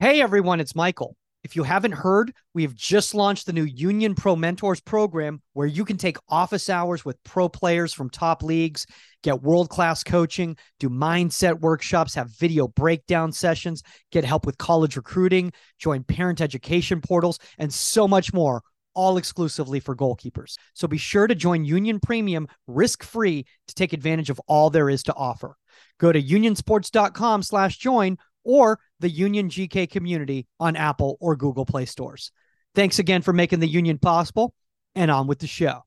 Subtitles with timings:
[0.00, 1.16] Hey everyone, it's Michael.
[1.42, 5.66] If you haven't heard, we have just launched the new Union Pro Mentors program where
[5.66, 8.86] you can take office hours with pro players from top leagues,
[9.24, 13.82] get world class coaching, do mindset workshops, have video breakdown sessions,
[14.12, 18.62] get help with college recruiting, join parent education portals, and so much more.
[18.94, 20.58] All exclusively for goalkeepers.
[20.74, 24.90] So be sure to join Union Premium risk free to take advantage of all there
[24.90, 25.56] is to offer.
[25.98, 28.18] Go to unionsports.com slash join
[28.48, 32.32] or the Union GK community on Apple or Google Play stores.
[32.74, 34.54] Thanks again for making the Union possible,
[34.94, 35.84] and on with the show.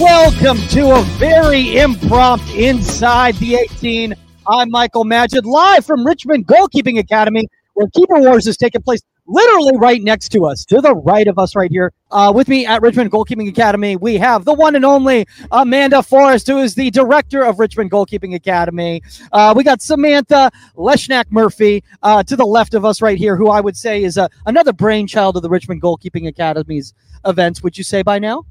[0.00, 4.14] Welcome to a very impromptu Inside the 18.
[4.46, 9.76] I'm Michael Magid, live from Richmond Goalkeeping Academy, where Keeper Wars is taking place literally
[9.76, 11.92] right next to us, to the right of us right here.
[12.10, 16.52] Uh, with me at Richmond Goalkeeping Academy, we have the one and only Amanda Forester,
[16.52, 19.02] who is the director of Richmond Goalkeeping Academy.
[19.32, 23.48] Uh, we got Samantha Leshnak Murphy uh, to the left of us right here, who
[23.48, 27.62] I would say is uh, another brainchild of the Richmond Goalkeeping Academy's events.
[27.62, 28.44] Would you say by now?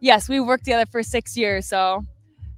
[0.00, 2.04] Yes, we worked together for six years, so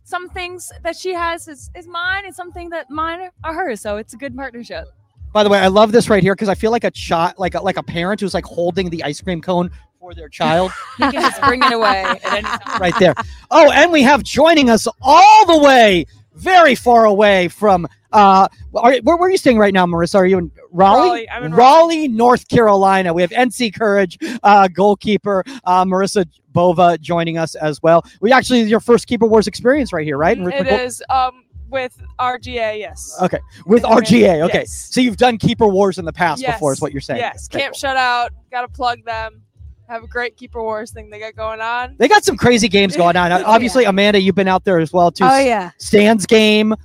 [0.03, 3.81] some things that she has is, is mine, and something that mine are hers.
[3.81, 4.89] So it's a good partnership.
[5.37, 7.55] By the way, I love this right here because I feel like a child, like
[7.55, 9.71] a, like a parent who's like holding the ice cream cone
[10.01, 10.73] for their child.
[10.99, 12.81] You can just bring it away at any time.
[12.81, 13.15] right there.
[13.51, 17.87] Oh, and we have joining us all the way, very far away from.
[18.11, 20.15] Uh, are, where, where are you staying right now, Marisa?
[20.15, 21.09] Are you in Raleigh?
[21.09, 23.13] Raleigh, I'm in Raleigh, North Carolina.
[23.13, 28.07] We have NC Courage uh, goalkeeper uh, Marisa Bova joining us as well.
[28.23, 30.39] We actually your first Keeper Wars experience right here, right?
[30.39, 33.17] It Goal- is um with RGA, yes.
[33.23, 33.95] Okay, with Okay.
[33.95, 34.43] RGA.
[34.45, 34.89] Okay, Yes.
[34.93, 36.55] so you've done Keeper Wars in the past Yes.
[36.57, 37.21] before, is what you're saying?
[37.21, 37.49] Yes.
[37.51, 37.91] Okay, Camp cool.
[37.91, 38.29] Shutout.
[38.51, 39.43] Gotta plug them.
[39.89, 41.95] Have a great Keeper Wars thing they got going on.
[41.99, 43.31] They got some crazy games going on.
[43.45, 45.25] Obviously, Amanda, you've been out there as well too.
[45.25, 45.71] Oh yeah.
[45.79, 46.73] Stands game.
[46.73, 46.77] Uh,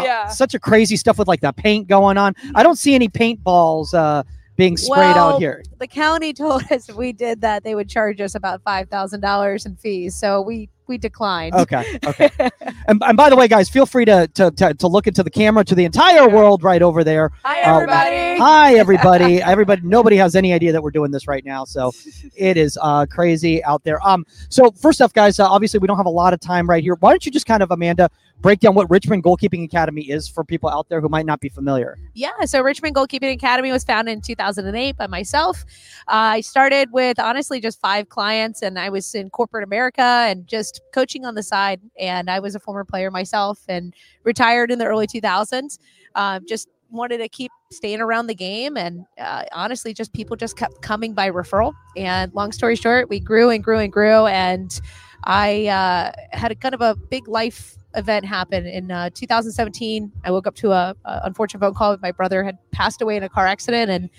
[0.00, 0.28] Oh, yeah.
[0.28, 2.34] Such a crazy stuff with like the paint going on.
[2.54, 4.22] I don't see any paintballs uh,
[4.56, 5.62] being sprayed out here.
[5.78, 9.20] The county told us if we did that, they would charge us about five thousand
[9.20, 10.14] dollars in fees.
[10.14, 11.54] So we we declined.
[11.54, 11.98] Okay.
[12.06, 12.30] Okay.
[12.88, 15.30] and, and by the way, guys, feel free to, to to to look into the
[15.30, 17.30] camera to the entire world right over there.
[17.44, 18.38] Hi Uh, everybody.
[18.38, 19.42] Hi, everybody.
[19.42, 19.82] everybody.
[19.84, 21.92] Nobody has any idea that we're doing this right now, so
[22.36, 24.04] it is uh, crazy out there.
[24.06, 24.24] Um.
[24.48, 26.96] So first off, guys, uh, obviously we don't have a lot of time right here.
[27.00, 28.10] Why don't you just kind of, Amanda,
[28.40, 31.48] break down what Richmond Goalkeeping Academy is for people out there who might not be
[31.48, 31.98] familiar?
[32.14, 35.64] Yeah, so Richmond Goalkeeping Academy was founded in 2008 by myself.
[36.06, 40.46] Uh, I started with honestly just five clients, and I was in corporate America and
[40.46, 41.80] just coaching on the side.
[41.98, 43.94] And I was a former player myself and
[44.24, 45.78] retired in the early 2000s.
[46.14, 50.56] Uh, just wanted to keep staying around the game, and uh, honestly, just people just
[50.56, 51.74] kept coming by referral.
[51.96, 54.80] And long story short, we grew and grew and grew, and
[55.24, 60.12] I uh, had a kind of a big life event happen in uh, 2017.
[60.24, 61.96] I woke up to a, a unfortunate phone call.
[62.00, 64.10] My brother had passed away in a car accident, and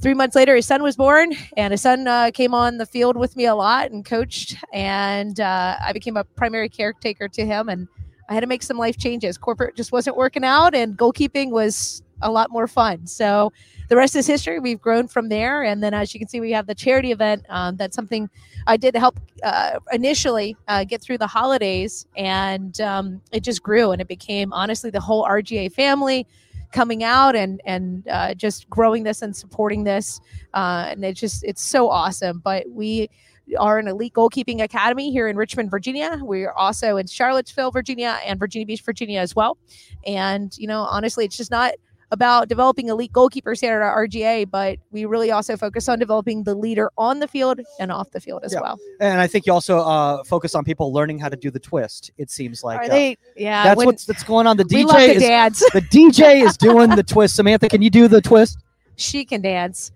[0.00, 1.32] three months later, his son was born.
[1.56, 5.38] And his son uh, came on the field with me a lot and coached, and
[5.40, 7.68] uh, I became a primary caretaker to him.
[7.68, 7.88] And
[8.28, 9.36] I had to make some life changes.
[9.38, 13.06] Corporate just wasn't working out, and goalkeeping was a lot more fun.
[13.06, 13.52] So
[13.88, 14.58] the rest is history.
[14.60, 17.44] We've grown from there, and then as you can see, we have the charity event.
[17.48, 18.30] Um, that's something
[18.66, 23.92] I did help uh, initially uh, get through the holidays, and um, it just grew,
[23.92, 26.26] and it became honestly the whole RGA family
[26.72, 30.20] coming out and and uh, just growing this and supporting this,
[30.54, 32.40] uh, and it just it's so awesome.
[32.42, 33.10] But we
[33.58, 36.18] are an elite goalkeeping academy here in Richmond, Virginia.
[36.22, 39.58] We're also in Charlottesville, Virginia, and Virginia Beach, Virginia as well.
[40.06, 41.74] And you know, honestly, it's just not
[42.10, 46.44] about developing elite goalkeepers here at our RGA, but we really also focus on developing
[46.44, 48.60] the leader on the field and off the field as Yeah.
[48.60, 48.78] well.
[49.00, 52.12] And I think you also uh, focus on people learning how to do the twist.
[52.16, 53.16] It seems like uh, they?
[53.36, 54.56] Yeah, that's when- what's that's going on.
[54.56, 55.58] The DJ the is dads.
[55.72, 57.34] the DJ is doing the twist.
[57.34, 58.58] Samantha, can you do the twist?
[58.96, 59.90] she can dance.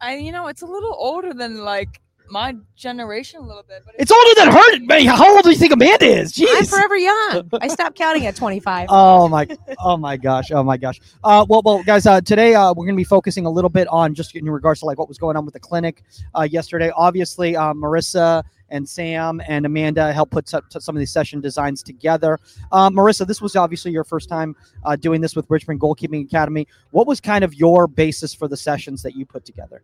[0.00, 2.00] I, you know, it's a little older than like
[2.30, 4.80] my generation a little bit, but It's older than her.
[4.80, 6.34] Man, how old do you think Amanda is?
[6.38, 7.48] I'm forever young.
[7.60, 8.88] I stopped counting at 25.
[9.00, 9.46] Oh my!
[9.78, 10.50] Oh my gosh!
[10.50, 11.00] Oh my gosh!
[11.22, 13.86] Uh, well, well, guys, uh, today uh, we're going to be focusing a little bit
[13.88, 16.02] on just in regards to like what was going on with the clinic
[16.34, 16.90] uh, yesterday.
[16.96, 21.82] Obviously, uh, Marisa and Sam and Amanda helped put some, some of these session designs
[21.82, 22.38] together.
[22.72, 24.54] Uh, Marisa, this was obviously your first time
[24.84, 26.66] uh, doing this with Richmond Goalkeeping Academy.
[26.90, 29.82] What was kind of your basis for the sessions that you put together?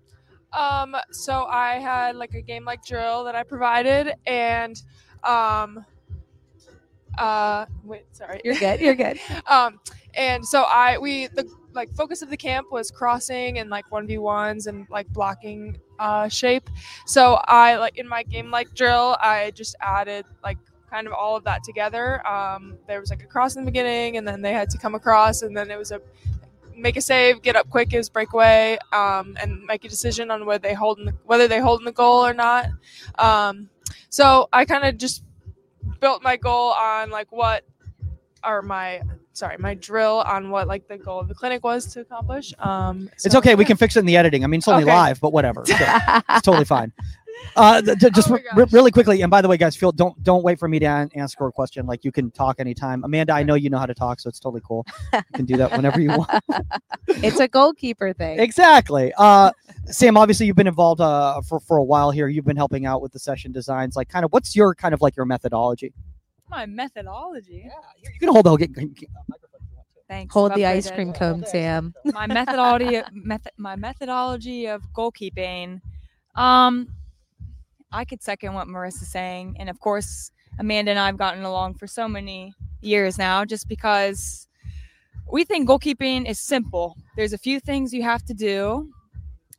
[0.55, 4.81] Um, so I had like a game like drill that I provided and
[5.23, 5.85] um
[7.19, 8.41] uh wait, sorry.
[8.45, 8.81] You're good.
[8.81, 9.19] You're good.
[9.47, 9.81] um
[10.15, 14.67] and so I we the like focus of the camp was crossing and like 1v1s
[14.67, 16.71] and like blocking uh, shape.
[17.07, 20.59] So I like in my game like drill, I just added like
[20.91, 22.27] kind of all of that together.
[22.27, 24.95] Um, there was like a cross in the beginning, and then they had to come
[24.95, 26.01] across, and then it was a
[26.77, 30.61] make a save, get up quick, is breakaway, um, and make a decision on whether
[30.67, 32.67] they hold in the, whether they hold in the goal or not.
[33.19, 33.69] Um,
[34.11, 35.23] so I kind of just
[36.01, 37.65] built my goal on like what
[38.47, 39.01] or my
[39.33, 43.09] sorry my drill on what like the goal of the clinic was to accomplish um
[43.15, 43.55] It's so, okay.
[43.55, 44.45] We can fix it in the editing.
[44.45, 44.93] I mean, it's only Okay.
[44.93, 45.65] live, but whatever.
[45.67, 45.77] Sure.
[46.31, 46.93] it's totally fine.
[47.57, 49.93] Uh, th- th- just Oh my re- really quickly, and by the way, guys, feel
[49.93, 51.87] don't don't wait for me to an- answer a question.
[51.87, 53.05] Like you can talk anytime.
[53.05, 54.87] Amanda, I know you know how to talk, so it's totally cool.
[55.13, 56.31] You can do that whenever you want.
[57.09, 58.39] it's a goalkeeper thing.
[58.41, 59.13] exactly.
[59.17, 59.53] Uh,
[59.87, 62.29] Sam, obviously you've been involved uh, for for a while here.
[62.29, 63.97] You've been helping out with the session designs.
[63.97, 65.93] Like, kind of, what's your kind of like your methodology?
[66.49, 67.63] My methodology.
[67.67, 67.73] Yeah,
[68.13, 68.57] You can hold the whole.
[68.59, 68.71] Get,
[70.09, 70.35] Thanks.
[70.35, 71.95] Hold the ice cream cone, Sam.
[72.05, 75.81] my methodology method my methodology of goalkeeping
[76.35, 76.89] um
[77.95, 81.87] i could second what marisa's saying and of course amanda and i've gotten along for
[81.87, 84.47] so many years now just because
[85.31, 88.91] we think goalkeeping is simple there's a few things you have to do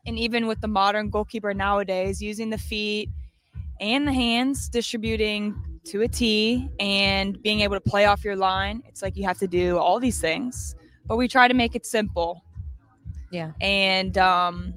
[0.06, 3.10] and even with the modern goalkeeper nowadays using the feet
[3.80, 8.81] and the hands distributing to a T and being able to play off your line
[8.88, 10.76] it's like you have to do all these things
[11.08, 12.44] but we try to make it simple
[13.31, 13.52] Yeah.
[13.62, 14.74] and um,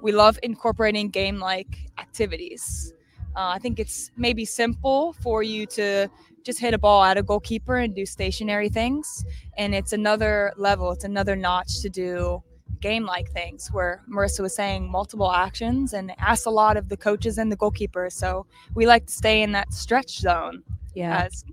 [0.00, 2.92] we love incorporating game like activities.
[3.36, 6.08] Uh, I think it's maybe simple for you to
[6.44, 9.24] just hit a ball at a goalkeeper and do stationary things.
[9.56, 12.42] And it's another level, it's another notch to do
[12.80, 16.88] game like things where Marisa was saying multiple actions and it asks a lot of
[16.88, 18.12] the coaches and the goalkeepers.
[18.12, 20.62] So we like to stay in that stretch zone
[20.94, 21.24] Yeah.
[21.24, 21.44] as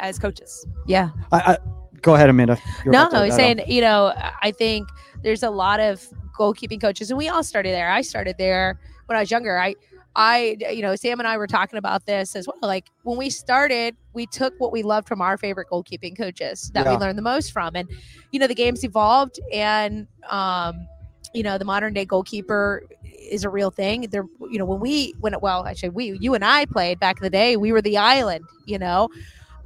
[0.00, 0.66] as coaches.
[0.86, 1.10] Yeah.
[1.30, 1.58] I, I,
[2.02, 2.58] go ahead, Amanda.
[2.84, 3.58] You're no, about to I was add on.
[3.58, 4.12] saying, you know,
[4.42, 4.88] I think
[5.22, 7.90] there's a lot of goalkeeping coaches, and we all started there.
[7.90, 9.58] I started there when I was younger.
[9.58, 9.74] I,
[10.16, 12.56] I, you know, Sam and I were talking about this as well.
[12.62, 16.84] Like when we started, we took what we loved from our favorite goalkeeping coaches that
[16.86, 16.92] Yeah.
[16.92, 17.88] we learned the most from, and
[18.30, 20.86] you know, the game's evolved, and um,
[21.32, 24.02] you know, the modern day goalkeeper is a real thing.
[24.10, 27.24] There, you know, when we, when well, actually, we, you and I played back in
[27.24, 29.08] the day, we were the island, you know.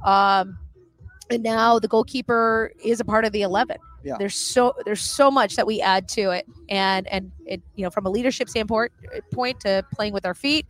[0.03, 0.57] Um,
[1.29, 4.15] and now the goalkeeper is a part of the 11 Yeah.
[4.17, 6.45] there's so there's so much that we add to it.
[6.69, 10.33] And and it you know from a leadership standpoint eh, point to playing with our
[10.33, 10.65] feet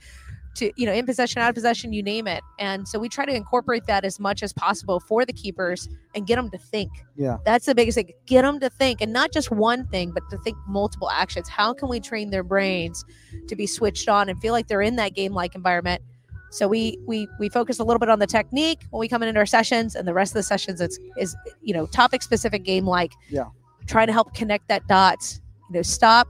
[0.55, 2.43] to you know in possession out of possession you name it.
[2.57, 6.25] And so we try to incorporate that as much as possible for the keepers and
[6.25, 6.91] get them to think.
[7.15, 7.37] Yeah.
[7.45, 8.11] that's the biggest thing.
[8.25, 9.01] Get them to think.
[9.01, 11.47] And not just one thing but to think multiple actions.
[11.47, 13.05] How can we train their brains
[13.47, 16.01] to be switched on and feel like they're in that game like environment
[16.51, 19.39] so we we we focus a little bit on the technique when we come into
[19.39, 22.85] our sessions, and the rest of the sessions it's is you know topic specific game
[22.85, 23.45] like Yeah.
[23.87, 25.41] trying to help connect that dots.
[25.69, 26.27] You know, stop,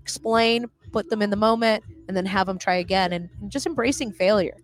[0.00, 3.66] explain, put them in the moment, and then have them try again, and, and just
[3.66, 4.54] embracing failure.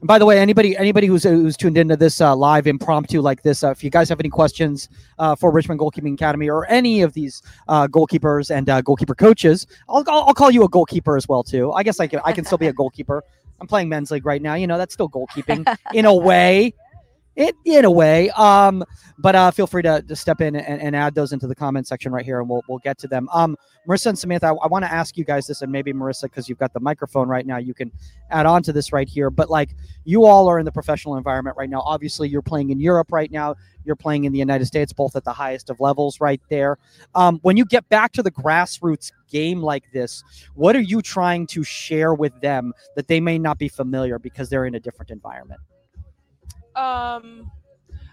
[0.00, 3.42] And by the way, anybody anybody who's who's tuned into this uh, live impromptu like
[3.42, 4.88] this, uh, if you guys have any questions
[5.18, 9.66] uh, for Richmond Goalkeeping Academy or any of these uh, goalkeepers and uh, goalkeeper coaches,
[9.90, 11.70] I'll, I'll I'll call you a goalkeeper as well too.
[11.72, 13.22] I guess I can I can still be a goalkeeper.
[13.60, 14.54] I'm playing men's league right now.
[14.54, 16.74] You know that's still goalkeeping in a way.
[17.36, 18.84] It in a way, um,
[19.16, 21.86] but uh, feel free to, to step in and, and add those into the comment
[21.86, 23.28] section right here, and we'll we'll get to them.
[23.32, 23.56] Um,
[23.88, 26.48] Marisa and Samantha, I, I want to ask you guys this, and maybe Marisa, because
[26.48, 27.92] you've got the microphone right now, you can
[28.30, 29.30] add on to this right here.
[29.30, 29.70] But like,
[30.04, 31.80] you all are in the professional environment right now.
[31.80, 33.54] Obviously, you're playing in Europe right now.
[33.84, 36.78] You're playing in the United States, both at the highest of levels right there.
[37.14, 40.22] Um, when you get back to the grassroots game like this,
[40.54, 44.48] what are you trying to share with them that they may not be familiar because
[44.48, 45.60] they're in a different environment?
[46.76, 47.50] um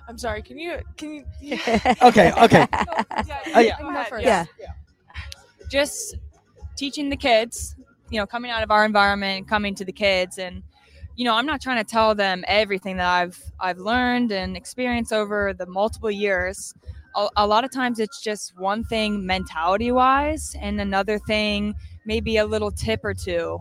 [0.08, 1.54] i'm sorry can you can you
[2.02, 2.68] Okay, okay.
[2.88, 2.94] No,
[3.28, 4.24] yeah, Uh, yeah, go go ahead.
[4.24, 4.46] Yeah.
[5.70, 6.16] just
[6.76, 7.76] teaching the kids,
[8.10, 10.64] you know, coming out of our environment, coming to the kids and
[11.18, 15.12] you know, I'm not trying to tell them everything that I've I've learned and experienced
[15.12, 16.76] over the multiple years.
[17.16, 21.74] A, a lot of times it's just one thing mentality wise and another thing
[22.06, 23.58] maybe a little tip or two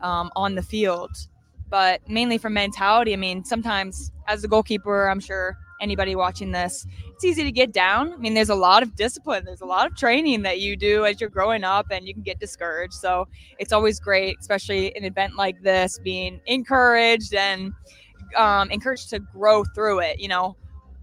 [0.00, 1.10] um, on the field.
[1.68, 6.86] But mainly for mentality, I mean, sometimes as a goalkeeper, I'm sure anybody watching this,
[7.08, 8.12] it's easy to get down.
[8.12, 11.04] I mean, there's a lot of discipline, there's a lot of training that you do
[11.04, 12.94] as you're growing up, and you can get discouraged.
[12.94, 17.72] So it's always great, especially an event like this, being encouraged and
[18.36, 20.20] um, encouraged to grow through it.
[20.20, 20.56] You know,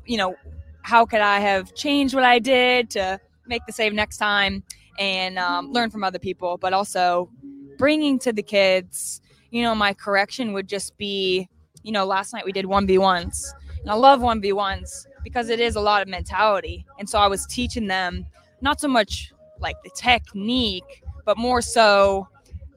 [0.05, 0.35] you know,
[0.83, 4.63] how could I have changed what I did to make the save next time
[4.99, 7.29] and um, learn from other people, but also
[7.77, 9.21] bringing to the kids.
[9.51, 11.47] You know, my correction would just be,
[11.83, 13.53] you know, last night we did one v ones,
[13.87, 16.85] and I love one v ones because it is a lot of mentality.
[16.99, 18.25] And so I was teaching them
[18.59, 22.27] not so much like the technique, but more so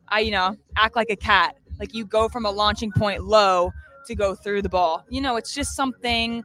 [0.06, 1.56] I, you know, act like a cat.
[1.80, 3.72] Like you go from a launching point low
[4.06, 5.04] to go through the ball.
[5.08, 6.44] You know, it's just something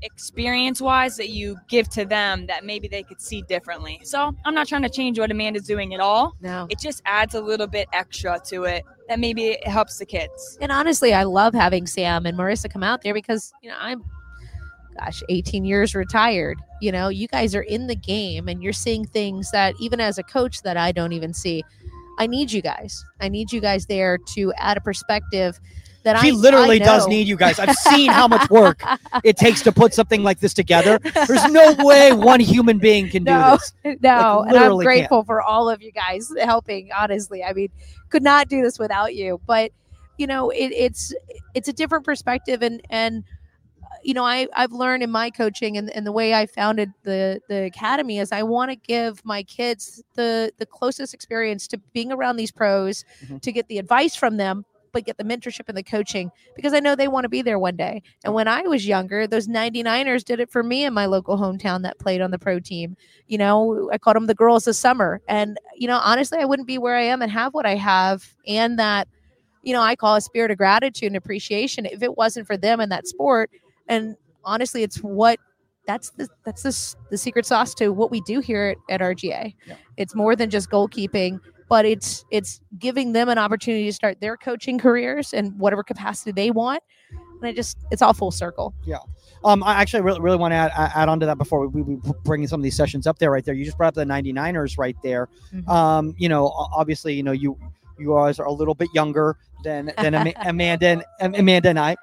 [0.00, 4.00] experience wise that you give to them that maybe they could see differently.
[4.04, 6.34] So I'm not trying to change what Amanda's doing at all.
[6.40, 6.66] No.
[6.70, 10.58] It just adds a little bit extra to it that maybe it helps the kids.
[10.60, 14.02] And honestly, I love having Sam and Marisa come out there because, you know, I'm
[14.98, 16.58] gosh, 18 years retired.
[16.80, 20.18] You know, you guys are in the game and you're seeing things that even as
[20.18, 21.64] a coach that I don't even see.
[22.18, 23.04] I need you guys.
[23.20, 25.58] I need you guys there to add a perspective
[26.04, 27.58] that She I literally I does need you guys.
[27.58, 28.82] I've seen how much work
[29.24, 30.98] it takes to put something like this together.
[31.26, 33.52] There's no way one human being can do No.
[33.52, 33.72] this.
[34.02, 34.96] No, Like, and I'm literally can't.
[34.98, 36.90] grateful for all of you guys helping.
[36.96, 37.68] Honestly, I mean,
[38.08, 39.40] could not do this without you.
[39.46, 39.72] But
[40.18, 41.14] you know, it, it's
[41.54, 43.24] it's a different perspective, and and
[43.82, 46.90] uh, you know, I I've learned in my coaching and, and the way I founded
[47.04, 51.78] the the academy is I want to give my kids the the closest experience to
[51.92, 53.40] being around these pros, Mhm.
[53.40, 54.64] to get the advice from them.
[54.92, 57.58] But get the mentorship and the coaching because I know they want to be there
[57.58, 58.02] one day.
[58.24, 61.82] And when I was younger, those 99ers did it for me in my local hometown
[61.82, 62.96] that played on the pro team.
[63.26, 65.20] You know i called them the girls of summer.
[65.28, 68.34] And you know honestly i wouldn't be where i am and have what i have.
[68.46, 69.08] And that
[69.62, 72.80] you know i call a spirit of gratitude and appreciation if it wasn't for them
[72.80, 73.50] in that sport.
[73.88, 75.38] And honestly it's what
[75.86, 79.54] that's the that's the, the secret sauce to what we do here at, at rga
[79.66, 79.74] Yeah.
[79.96, 81.40] it's more than just goalkeeping
[81.72, 86.30] but it's it's giving them an opportunity to start their coaching careers in whatever capacity
[86.30, 88.98] they want and i just it's all full circle Yeah.
[89.42, 91.96] Um, I actually really, really want to add, add on to that before we, we
[92.24, 93.54] bring some of these sessions up there right there.
[93.54, 95.28] You just brought up the 99ers right there.
[95.52, 95.66] Mhm.
[95.68, 96.46] Um, you know,
[96.80, 97.58] obviously, you know, you
[97.98, 101.96] you guys are a little bit younger than than Ama- Amanda and Amanda and I.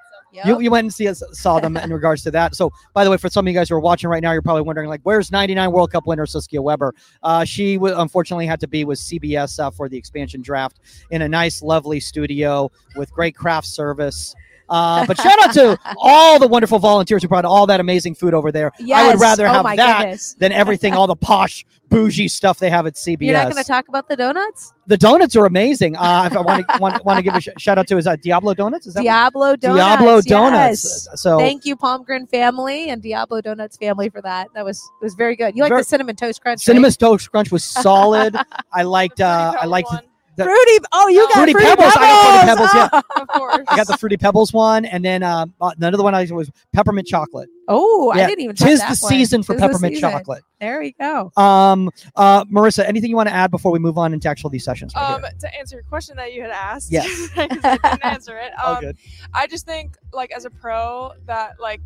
[0.47, 2.55] You, you went and see us, saw them in regards to that.
[2.55, 4.41] So, by the way, for some of you guys who are watching right now, you're
[4.41, 6.93] probably wondering, like, where's 99 World Cup winner Saskia Webber?
[7.23, 10.79] Uh, she w- unfortunately had to be with CBS uh, for the expansion draft
[11.11, 14.35] in a nice, lovely studio with great craft service.
[14.69, 18.33] Uh, but shout out to all the wonderful volunteers who brought all that amazing food
[18.33, 18.71] over there.
[18.93, 20.35] I would rather oh have that goodness.
[20.35, 23.17] than everything, all the posh, bougie stuff they have at CBS.
[23.21, 24.73] You're not going to talk about the donuts?
[24.89, 25.95] the donuts are amazing.
[25.95, 28.05] Uh, if I want to want, want to give a sh- shout out to is
[28.05, 28.87] that Diablo Donuts?
[28.87, 29.77] Is that what- Diablo Donuts.
[29.77, 31.07] Diablo Donuts?
[31.11, 31.21] yes.
[31.21, 34.47] So Thank you, Palmgren family and Diablo Donuts family for that.
[34.55, 35.55] That was was very good.
[35.55, 36.61] You like the cinnamon toast crunch?
[36.61, 38.35] Cinnamon Toast Crunch was solid.
[38.73, 39.21] I liked.
[39.21, 39.89] Uh, I liked.
[39.91, 40.01] one,
[40.39, 40.65] the- right?
[40.65, 40.85] fruity.
[40.91, 41.93] Oh, you got Fruity fruity, Pebbles.
[41.95, 42.69] I got Fruity Pebbles.
[42.73, 43.65] Yeah, of course.
[43.67, 47.49] I got the Fruity Pebbles one, and then um, another one I was peppermint chocolate.
[47.67, 48.55] Oh, Yeah, I didn't even.
[48.55, 49.09] touch Tis that the one.
[49.11, 50.09] season for Tis the peppermint season.
[50.11, 50.43] chocolate.
[50.59, 51.31] There we go.
[51.37, 54.63] Um, uh, Marisa, anything you want to add before we move on into actual these
[54.65, 54.93] sessions?
[54.95, 55.31] right Um, here?
[55.39, 57.07] to answer your question that you had asked, Yes.
[57.29, 58.51] 'cause I didn't answer it.
[58.59, 58.97] All Um, good.
[59.33, 61.81] I just think, like, as a pro, that like,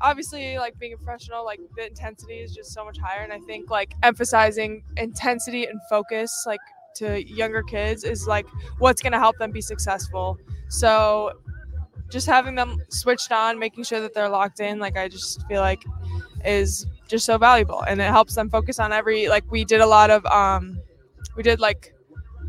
[0.00, 3.38] obviously, like being a professional, like the intensity is just so much higher, and I
[3.40, 6.60] think like emphasizing intensity and focus, like
[6.98, 8.46] to younger kids, is like
[8.78, 10.38] what's gonna help them be successful.
[10.68, 11.32] So,
[12.10, 15.60] just having them switched on, making sure that they're locked in, like I just feel
[15.60, 15.82] like
[16.44, 19.86] is just so valuable, and it helps them focus on every like we did a
[19.86, 20.80] lot of um,
[21.36, 21.94] we did like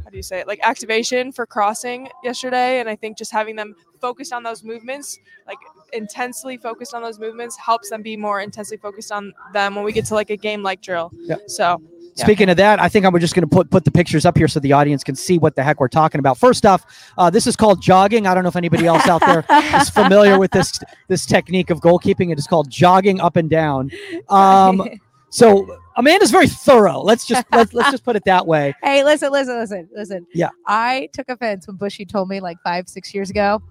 [0.04, 3.56] how do you say it like activation for crossing yesterday and i think just having
[3.56, 5.58] them focused on those movements like
[5.94, 9.92] intensely focused on those movements helps them be more intensely focused on them when we
[9.92, 11.36] get to like a game like drill Yeah.
[11.48, 11.80] so
[12.20, 12.26] yeah.
[12.26, 14.48] Speaking of that, I think I'm just going to put put the pictures up here
[14.48, 16.38] so the audience can see what the heck we're talking about.
[16.38, 16.86] First off,
[17.18, 18.28] uh, this is called jogging.
[18.28, 19.46] I don't know if anybody else out there
[19.80, 22.32] is familiar with this this technique of goalkeeping.
[22.32, 23.92] It is called jogging up and down.
[24.30, 24.88] Um,
[25.30, 27.02] so Amanda's very thorough.
[27.02, 28.74] Let's just let's, let's just put it that way.
[28.84, 30.28] Hey, listen, listen, listen, listen.
[30.34, 30.50] Yeah.
[30.66, 33.62] I took offense when Bushy told me like five, six years ago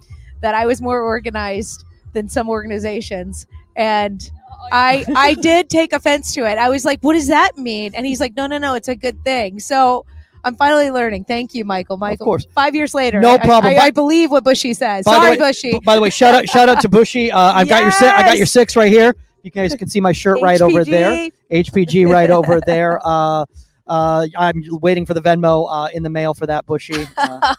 [0.43, 3.47] that I was more organized than some organizations.
[3.77, 4.31] And
[4.73, 6.59] I I did take offense to it.
[6.59, 7.95] I was like, what does that mean?
[7.95, 9.61] And he's like, no, no, no, it's a good thing.
[9.61, 10.05] So
[10.45, 11.25] I'm finally learning.
[11.25, 11.97] Thank you, Michael.
[11.97, 12.25] Michael.
[12.25, 12.47] course.
[12.55, 13.21] Five years later.
[13.21, 13.73] No problem.
[13.73, 15.05] I, By- I believe what Bushy says.
[15.05, 15.81] By Sorry, way- Bushy.
[15.85, 17.31] By the way, shout out shout out to Bushy.
[17.33, 19.15] Uh, I've got your si- I got your six right here.
[19.43, 21.31] You guys can see my shirt right over there.
[21.51, 21.71] HPG.
[21.71, 23.01] HPG right over there.
[23.05, 23.47] Uh,
[23.89, 27.07] uh, I'm waiting for the Venmo uh, in the mail for that Bushy.
[27.17, 27.55] Uh,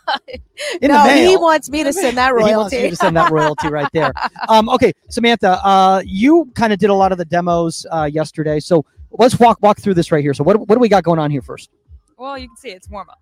[0.81, 1.29] in no, the mail.
[1.29, 2.50] he wants me to send that royalty.
[2.51, 2.89] He wants you royalty.
[2.91, 4.12] to send that royalty right there.
[4.50, 8.59] Um, okay, Samantha, uh, you kind of did a lot of the demos uh, yesterday,
[8.59, 10.33] so let's walk walk through this right here.
[10.33, 11.69] So what what do we got going on here first?
[12.17, 13.21] Well, you can see it's warm up.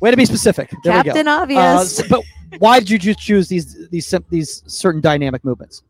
[0.00, 0.70] Way to be specific.
[0.82, 1.32] There we Captain go.
[1.32, 2.00] Uh, Obvious.
[2.00, 2.22] s- but
[2.58, 5.82] why did you just choose these these these certain dynamic movements?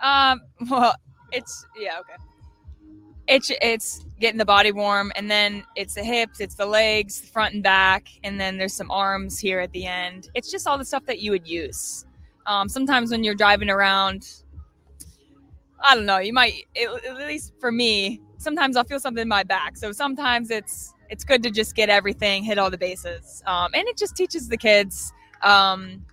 [0.00, 0.40] Um,
[0.70, 0.94] well,
[1.30, 2.14] it's yeah, okay.
[3.28, 7.54] It's it's getting the body warm, and then it's the hips, it's the legs, front
[7.54, 10.28] and back, and then there's some arms here at the end.
[10.34, 12.06] It's just all the stuff that you would use.
[12.46, 14.42] Um, sometimes when you're driving around,
[15.80, 18.20] I don't know, you might at at least for me.
[18.38, 21.88] Sometimes I'll feel something in my back, so sometimes it's it's good to just get
[21.88, 25.12] everything, hit all the bases, um, and it just teaches the kids
[25.42, 26.04] um,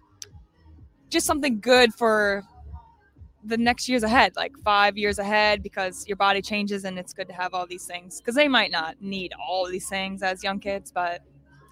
[1.09, 2.43] just something good for
[3.43, 7.27] the next years ahead, like five years ahead, because your body changes and it's good
[7.27, 8.19] to have all these things.
[8.19, 11.21] Because they might not need all these things as young kids, but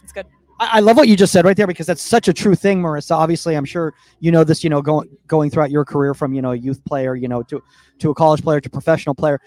[0.03, 0.25] it's good.
[0.59, 2.81] I, I love what you just said right there because that's such a true thing,
[2.81, 3.11] Marisa.
[3.11, 4.63] Obviously, I'm sure you know this.
[4.63, 7.43] You know, going going throughout your career from you know a youth player, you know,
[7.43, 7.61] to
[7.99, 9.39] to a college player to professional player.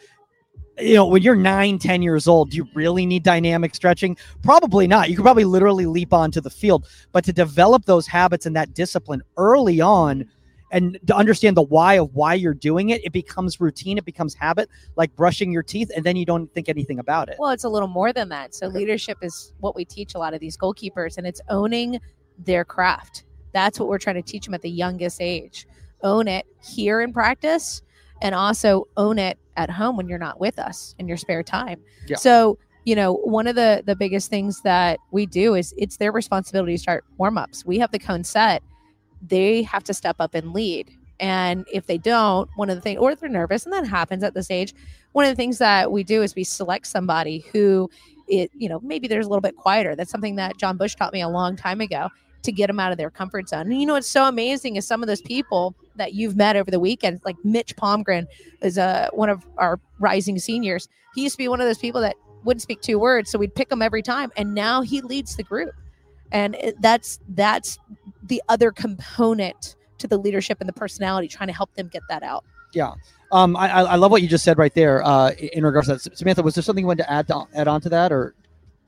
[0.78, 4.16] You know, when you're nine, ten years old, do you really need dynamic stretching?
[4.42, 5.10] Probably not.
[5.10, 6.86] You could probably literally leap onto the field.
[7.12, 10.26] But to develop those habits and that discipline early on,
[10.70, 14.34] and to understand the why of why you're doing it, it becomes routine, it becomes
[14.34, 17.36] habit, like brushing your teeth, and then you don't think anything about it.
[17.38, 18.54] Well, it's a little more than that.
[18.54, 22.00] So leadership is what we teach a lot of these goalkeepers, and it's owning
[22.38, 23.24] their craft.
[23.52, 25.66] That's what we're trying to teach them at the youngest age.
[26.02, 27.82] Own it here in practice,
[28.22, 31.80] and also own it at home when you're not with us in your spare time.
[32.06, 32.16] Yeah.
[32.16, 36.12] So you know one of the the biggest things that we do is it's their
[36.12, 38.62] responsibility to start warm-ups we have the cone set
[39.20, 40.90] they have to step up and lead.
[41.18, 44.34] And if they don't, one of the things, or they're nervous, and that happens at
[44.34, 44.74] this age,
[45.12, 47.90] one of the things that we do is we select somebody who,
[48.26, 49.94] it, you know, maybe there's a little bit quieter.
[49.94, 52.08] That's something that John Bush taught me a long time ago
[52.42, 53.70] to get them out of their comfort zone.
[53.70, 56.70] And you know what's so amazing is some of those people that you've met over
[56.70, 58.26] the weekend, like Mitch Palmgren
[58.62, 60.88] is a, one of our rising seniors.
[61.14, 63.54] He used to be one of those people that wouldn't speak two words, so we'd
[63.54, 65.74] pick him every time, and now he leads the group
[66.32, 67.78] and that's that's
[68.30, 72.22] the other component to the leadership and the personality trying to help them get that
[72.22, 72.94] out Yeah.
[73.32, 75.04] Um, I, I love what you just said right there.
[75.04, 77.68] Uh, in regards to that, Samantha, was there something you wanted to add to, add
[77.68, 78.34] on to that, or,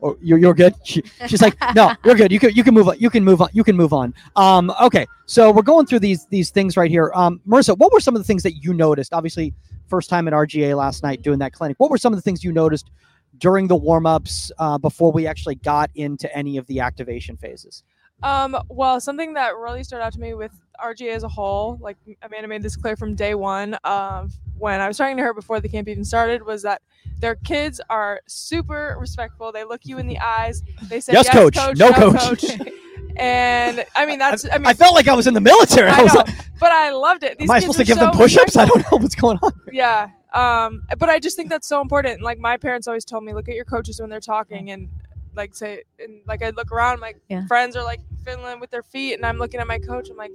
[0.01, 0.75] or you're, you're good?
[0.83, 2.33] She, she's like, no, you're good.
[2.33, 2.99] You can you can move on.
[2.99, 3.51] You can move on.
[3.53, 4.15] You can move on.
[4.35, 5.07] Um, okay.
[5.27, 7.13] So we're going through these these things right here.
[7.15, 9.13] Um, Marisa, what were some of the things that you noticed?
[9.13, 9.55] Obviously,
[9.87, 11.77] first time at RGA last night doing that clinic.
[11.79, 12.91] What were some of the things you noticed
[13.39, 17.85] during the warm ups uh, before we actually got into any of the activation phases?
[18.23, 20.53] Um, well, something that really stood out to me with
[20.83, 24.87] RGA as a whole, like Amanda made this clear from day one, um, when I
[24.89, 26.83] was talking to her before the camp even started, was that
[27.19, 29.51] their kids are super respectful.
[29.53, 30.63] They look you in the eyes.
[30.89, 31.57] They say, Yes, "Yes, coach.
[31.57, 32.69] coach, No, no, coach." coach."
[33.17, 35.91] and I mean, that's I mean, I felt like I was in the military.
[35.91, 37.39] I, I was know, like, but I loved it.
[37.39, 38.57] These am I supposed to give them so push ups?
[38.57, 39.53] I don't know what's going on.
[39.73, 40.11] Yeah.
[40.35, 42.23] Um, but I just think that's so important.
[42.23, 44.89] Like my parents always told me, look at your coaches when they're talking and
[45.35, 47.47] like say and like I look around, my Yeah.
[47.47, 50.09] friends are like fiddling with their feet and I'm looking at my coach.
[50.11, 50.33] I'm like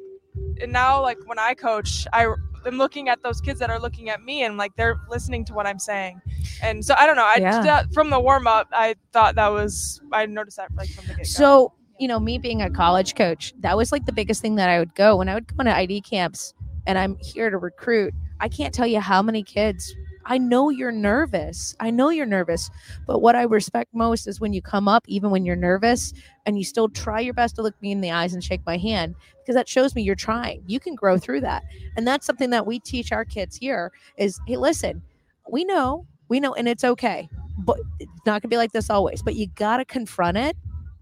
[0.62, 2.26] and now like when I coach, I
[2.66, 5.54] am looking at those kids that are looking at me and like they're listening to
[5.54, 6.20] what I'm saying.
[6.62, 7.26] And so I don't know.
[7.26, 7.84] I Yeah.
[7.94, 11.18] from the warm up, I thought that was I noticed that like from the get
[11.20, 11.24] go.
[11.24, 14.70] so you know me being a college coach that was like the biggest thing that
[14.70, 16.54] i would go when i would go into id camps
[16.86, 19.96] and i'm here to recruit i can't tell you how many kids
[20.28, 21.76] i know you're nervous.
[21.80, 22.70] I know you're nervous
[23.08, 26.14] but what i respect most is when you come up even when you're nervous
[26.46, 28.78] and you still try your best to look me in the eyes and shake my
[28.78, 30.62] hand because that shows me you're trying.
[30.68, 31.64] You can grow through that.
[31.96, 35.02] And that's something that we teach our kids here is hey listen
[35.50, 39.22] we know we know and it's okay but it's not gonna be like this always
[39.24, 40.56] but you gotta confront it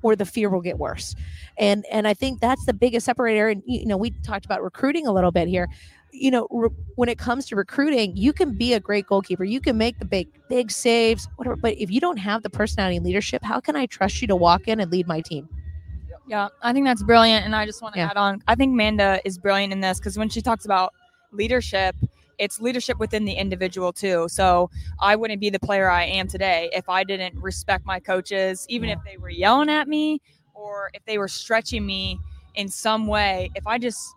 [0.04, 1.16] or the fear will get worse.
[1.58, 5.08] And and i think that's the biggest separator and you know we talked about recruiting
[5.08, 5.68] a little bit here
[6.16, 9.60] you know re- when it comes to recruiting you can be a great goalkeeper you
[9.60, 13.06] can make the big big saves whatever but if you don't have the personality and
[13.06, 15.48] leadership how can i trust you to walk in and lead my team
[16.28, 17.46] Yeah, I think that's brilliant.
[17.46, 18.10] And I just want to Yeah.
[18.10, 20.92] add on, I think Manda is brilliant in this because when she talks about
[21.32, 21.96] leadership,
[22.40, 24.28] it's leadership within the individual too.
[24.30, 28.66] So I wouldn't be the player I am today if I didn't respect my coaches,
[28.70, 30.20] even if they were yelling at me
[30.56, 32.20] or if they were stretching me
[32.56, 33.52] in some way.
[33.54, 34.15] If I just,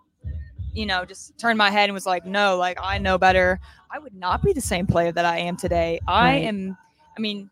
[0.79, 3.59] you know, just turned my head and was like, no, like I know better,
[3.91, 5.99] I would not be the same player that I am today.
[6.07, 6.45] I Right.
[6.45, 6.79] am,
[7.17, 7.51] I mean,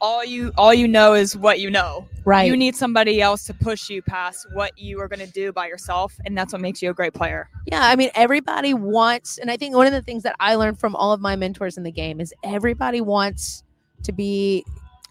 [0.00, 2.06] all you all you know is what you know.
[2.24, 2.48] Right.
[2.48, 5.68] you need somebody else to push you past what you are going to do by
[5.68, 7.48] yourself and that's what makes you a great player.
[7.66, 10.80] Yeah, I mean, everybody wants, and I think one of the things that I learned
[10.80, 13.62] from all of my mentors in the game is everybody wants
[14.02, 14.64] to be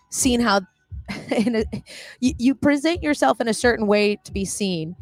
[0.10, 0.62] seen how
[1.32, 1.64] in a,
[2.20, 4.96] you, you present yourself in a certain way to be seen,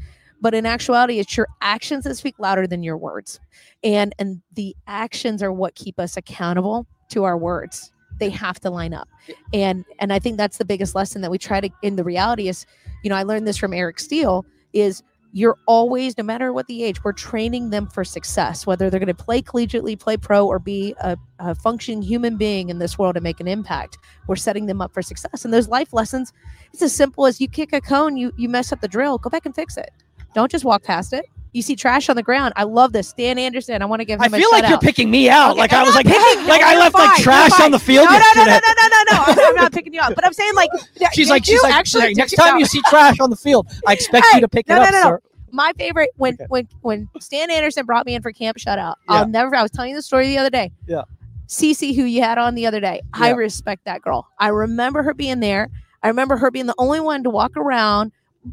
[0.44, 3.40] but in actuality, it's your actions that speak louder than your words,
[3.82, 7.92] and and the actions are what keep us accountable to our words.
[8.20, 9.08] They have to line up,
[9.54, 11.70] and and I think that's the biggest lesson that we try to.
[11.82, 12.66] In the reality is,
[13.04, 15.02] you know, I learned this from Eric Steele is
[15.32, 19.08] you're always, no matter what the age, we're training them for success, whether they're going
[19.08, 23.16] to play collegiately, play pro, or be a, a functioning human being in this world
[23.16, 23.98] and make an impact.
[24.28, 25.44] We're setting them up for success.
[25.44, 26.34] And those life lessons,
[26.72, 29.30] it's as simple as you kick a cone, you you mess up the drill, go
[29.30, 29.92] back and fix it.
[30.34, 31.26] Don't just walk past it.
[31.54, 32.54] You see trash on the ground.
[32.56, 33.08] I love this.
[33.10, 33.84] Stan Anderson.
[33.84, 34.34] I want to give him.
[34.34, 34.82] I feel like you're out.
[34.82, 35.52] picking me out.
[35.52, 36.48] Okay, like I'm I was like, picking you.
[36.48, 37.18] like I left like fine.
[37.20, 39.24] You're trash on the field No, no, no, no, no, no, no, no.
[39.28, 40.16] I'm, I'm not picking you out.
[40.16, 40.70] But I'm saying like
[41.14, 43.94] She's like, she's like, actually like, next time you see trash on the field, I
[43.98, 45.08] expect Hey, you to pick no, it up, no, no.
[45.10, 45.22] sir.
[45.52, 46.46] my favorite when Okay.
[46.50, 48.78] when when Stan Anderson brought me in for camp shutout.
[48.78, 48.94] Yeah.
[49.10, 49.56] I'll never.
[49.56, 50.72] I was telling you the story the other day.
[50.88, 51.04] Yeah.
[51.48, 54.28] Cece, who you had on the other day, I respect that girl.
[54.40, 55.70] I remember her being there.
[56.02, 58.12] I remember her being the only one to walk around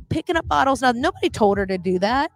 [0.08, 0.82] picking up bottles.
[0.82, 2.30] Now nobody told her to do that,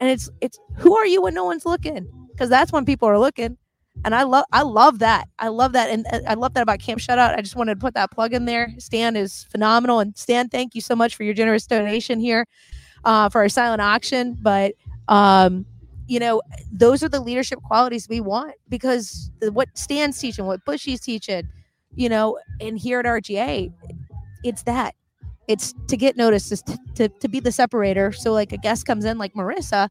[0.00, 2.06] and it's it's who are you when no one's looking?
[2.32, 3.56] Because that's when people are looking.
[4.04, 5.28] And I love I love that.
[5.38, 5.90] I love that.
[5.90, 7.36] And uh, I love that about Camp Shutout.
[7.36, 8.72] I just wanted to put that plug in there.
[8.78, 10.00] Stan is phenomenal.
[10.00, 12.46] And Stan, thank you so much for your generous donation here
[13.04, 14.36] uh, for our silent auction.
[14.40, 14.74] But
[15.08, 15.64] um,
[16.06, 21.00] you know, those are the leadership qualities we want because what Stan's teaching, what Bushy's
[21.00, 21.48] teaching,
[21.94, 23.72] you know, and here at RGA,
[24.44, 24.94] it's that.
[25.48, 28.12] It's to get noticed, is to, to, to be the separator.
[28.12, 29.88] So like a guest comes in like Marisa,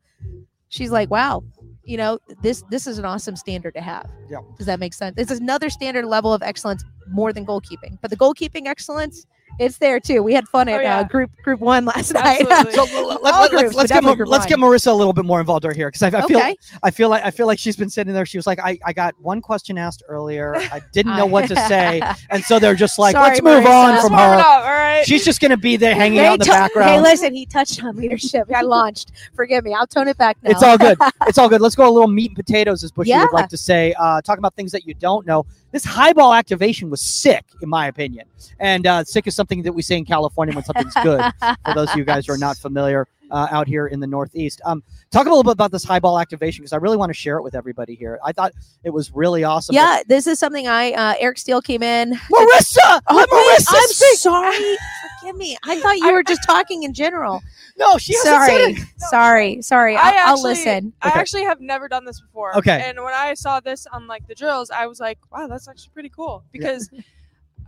[0.69, 1.43] she's like, wow,
[1.83, 4.09] you know, this this is an awesome standard to have.
[4.29, 4.39] Yeah.
[4.57, 5.15] Does that make sense?
[5.17, 7.97] It's another standard level of excellence more than goalkeeping.
[8.01, 9.25] But the goalkeeping excellence,
[9.59, 10.21] it's there too.
[10.23, 10.99] We had fun Oh, at yeah.
[10.99, 12.45] uh, group group one last night.
[12.75, 14.57] So let, All let, groups, us let's get definitely Mar- let's get.
[14.59, 16.55] Marisa a little bit more involved right here because I, I feel okay.
[16.83, 18.25] I feel like I feel like she's been sitting there.
[18.25, 20.55] She was like, I, I got one question asked earlier.
[20.55, 23.95] I didn't know what to say, and so they're just like, Sorry, let's move Marisa.
[23.95, 24.17] on from her.
[24.35, 25.05] up, all right.
[25.05, 26.89] She's just gonna be there hanging Hey, out in the to- background.
[26.89, 28.47] Hey, listen, he touched on leadership.
[28.53, 29.11] I launched.
[29.35, 29.73] Forgive me.
[29.73, 30.51] I'll tone it back now.
[30.51, 30.97] It's all good.
[31.27, 31.61] It's all good.
[31.61, 33.23] Let's go a little meat and potatoes, as Bushy Yeah.
[33.23, 33.93] would like to say.
[33.99, 35.45] Uh, talking about things that you don't know.
[35.75, 38.27] This high ball activation was sick, in my opinion.
[38.61, 41.21] And uh, sick is something that we say in California when something's good.
[41.41, 44.61] For those of you guys who are not familiar uh, out here in the Northeast,
[44.65, 47.13] um, talk a little bit about this high ball activation because I really want to
[47.13, 48.19] share it with everybody here.
[48.23, 49.75] I thought it was really awesome.
[49.75, 52.13] Yeah, this is something I uh Eric Steele came in.
[52.13, 54.17] Marisa, Oh, let wait, Marisa I'm speak.
[54.19, 54.77] sorry.
[55.19, 55.57] Forgive me.
[55.63, 57.41] I thought you were just talking in general.
[57.77, 58.63] No, she hasn't said Sorry.
[58.73, 58.87] it.
[58.97, 59.61] Sorry.
[59.61, 59.95] Sorry.
[59.97, 60.93] I I'll, I'll listen.
[61.01, 61.19] I Okay.
[61.19, 62.55] actually have never done this before.
[62.57, 62.81] Okay.
[62.87, 65.89] And when I saw this on like the drills, I was like, wow, that's actually
[65.93, 66.89] pretty cool because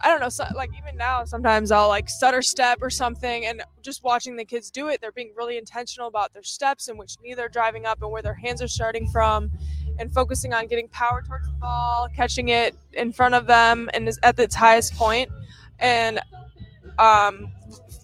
[0.02, 3.64] I don't know, so, like even now sometimes I'll like stutter step or something and
[3.82, 7.16] just watching the kids do it, they're being really intentional about their steps and which
[7.22, 9.52] knee they're driving up and where their hands are starting from
[10.00, 14.08] and focusing on getting power towards the ball, catching it in front of them and
[14.08, 15.32] is at its highest point.
[15.80, 16.20] And
[17.00, 17.52] um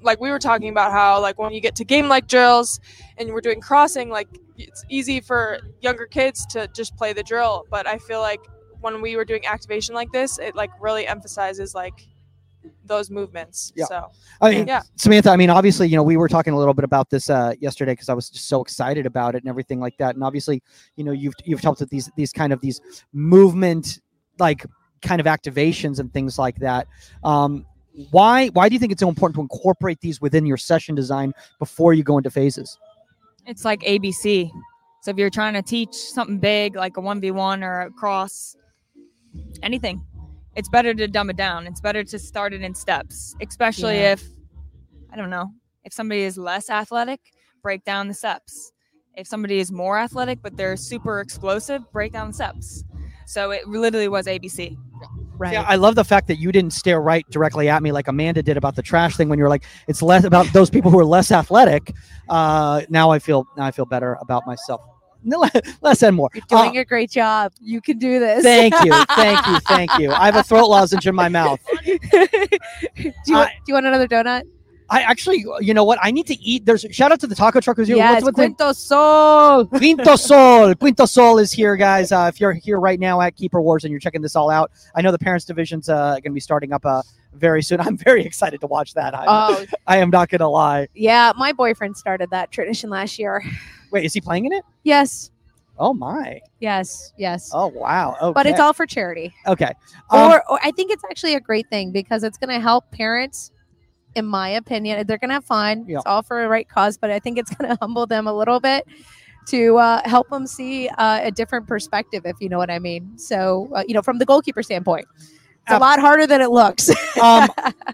[0.02, 2.80] like we were talking about how like when you get to game like drills
[3.18, 4.28] and we're doing crossing like
[4.58, 8.42] it's easy for younger kids to just play the drill but i feel like
[8.84, 12.08] when we were doing activation like this it like really emphasizes like
[12.86, 13.86] those movements Yeah.
[13.86, 14.84] so I mean, Yeah.
[14.96, 17.54] Samantha, I mean, obviously, you know, we were talking a little bit about this uh,
[17.60, 20.16] yesterday because I was just so excited about it and everything like that.
[20.16, 20.62] And obviously,
[20.96, 22.80] you know, you've you've helped with these these kind of these
[23.12, 24.00] movement
[24.40, 24.66] like
[25.02, 26.88] kind of activations and things like that.
[27.24, 27.66] Um,
[28.12, 31.34] why why do you think it's so important to incorporate these within your session design
[31.60, 32.78] before you go into phases?
[33.46, 34.50] It's like ABC.
[35.02, 38.56] So if you're trying to teach something big like a 1v1 or a cross,
[39.62, 40.06] anything,
[40.56, 41.68] it's better to dumb it down.
[41.68, 44.14] It's better to start it in steps, especially Yeah.
[44.14, 44.24] if,
[45.12, 45.52] I don't know,
[45.84, 47.20] if somebody is less athletic,
[47.62, 48.72] break down the steps.
[49.16, 52.84] If somebody is more athletic, but they're super explosive, break down the steps.
[53.28, 54.78] So it literally was ABC.
[55.38, 55.54] Right.
[55.54, 58.44] Yeah, I love the fact that you didn't stare right directly at me like Amanda
[58.44, 61.00] did about the trash thing when you were like, it's less about those people who
[61.00, 61.94] are less athletic.
[62.30, 64.82] Uh, now I feel now I feel better about myself.
[65.24, 65.46] No,
[65.82, 66.30] Less and more.
[66.34, 67.52] You're Uh, doing a great job.
[67.62, 68.44] You can do this.
[68.44, 70.12] Thank you, thank you, thank you.
[70.12, 71.60] I have a throat lozenge in my mouth.
[71.86, 72.00] do,
[72.98, 74.44] you want, do you want another donut?
[74.90, 75.98] I actually, you know what?
[76.04, 76.66] I need to eat.
[76.66, 77.98] There's shout out to the taco truck who's here.
[77.98, 79.66] Yes, what's, Quinto Sol.
[79.80, 80.76] Quinto Sol.
[80.76, 82.12] Quinto Sol is here, guys.
[82.12, 84.72] Uh, if you're here right now at Keeper Wars and you're checking this all out,
[84.94, 87.02] I know the parents division's uh, going to be starting up uh,
[87.34, 87.80] very soon.
[87.80, 89.16] I'm very excited to watch that.
[89.16, 90.90] I, Oh, I am not going to lie.
[90.94, 91.32] yeah.
[91.38, 93.42] My boyfriend started that tradition last year.
[93.94, 94.66] Wait, is he playing in it?
[94.84, 95.30] Yes.
[95.78, 96.42] Oh my.
[96.60, 97.14] Yes.
[97.18, 97.52] Yes.
[97.54, 98.18] Oh wow.
[98.22, 98.34] Okay.
[98.34, 99.34] But it's all for charity.
[99.48, 99.72] okay.
[100.10, 102.90] Um, or, or I think it's actually a great thing because it's going to help
[102.92, 103.52] parents.
[104.16, 105.86] In my opinion, they're going to have fun.
[105.88, 105.98] Yeah.
[105.98, 108.34] It's all for a right cause, but I think it's going to humble them a
[108.34, 108.86] little bit
[109.48, 113.18] to uh, help them see uh, a different perspective, if you know what I mean.
[113.18, 115.06] So, uh, you know, from the goalkeeper standpoint,
[115.68, 116.90] a lot harder than it looks.
[117.22, 117.48] um,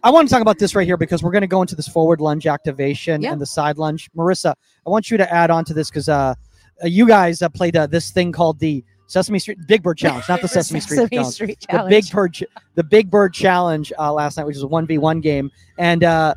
[0.03, 1.88] I want to talk about this right here because we're going to go into this
[1.88, 3.32] forward lunge activation Yeah.
[3.32, 4.10] and the side lunge.
[4.15, 4.53] Marisa,
[4.86, 6.34] I want you to add on to this because uh,
[6.84, 10.23] uh, you guys uh, played uh, this thing called the Sesame Street Big Bird Challenge,
[10.29, 11.34] not the Sesame Street Sesame Challenge.
[11.34, 11.89] Street The Challenge.
[11.89, 15.19] Big Bird, the Big Bird Challenge uh, last night, which is a one v one
[15.19, 16.34] game, and uh,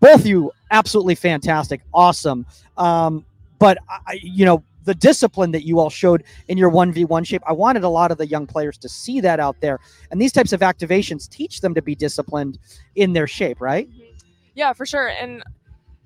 [0.00, 2.44] both of you absolutely fantastic, awesome.
[2.76, 3.24] Um,
[3.58, 7.42] but I, you know the discipline that you all showed in your 1v1 shape.
[7.46, 9.78] I wanted a lot of the young players to see that out there.
[10.10, 12.58] And these types of activations teach them to be disciplined
[12.94, 13.88] in their shape right?
[13.88, 14.16] Mm-hmm.
[14.54, 15.08] Yeah for sure.
[15.08, 15.42] And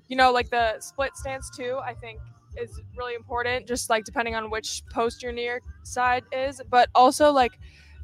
[0.09, 2.19] you know like the split stance too i think
[2.57, 6.61] is really important, just like depending on which post your near side is.
[6.69, 7.59] But also, like,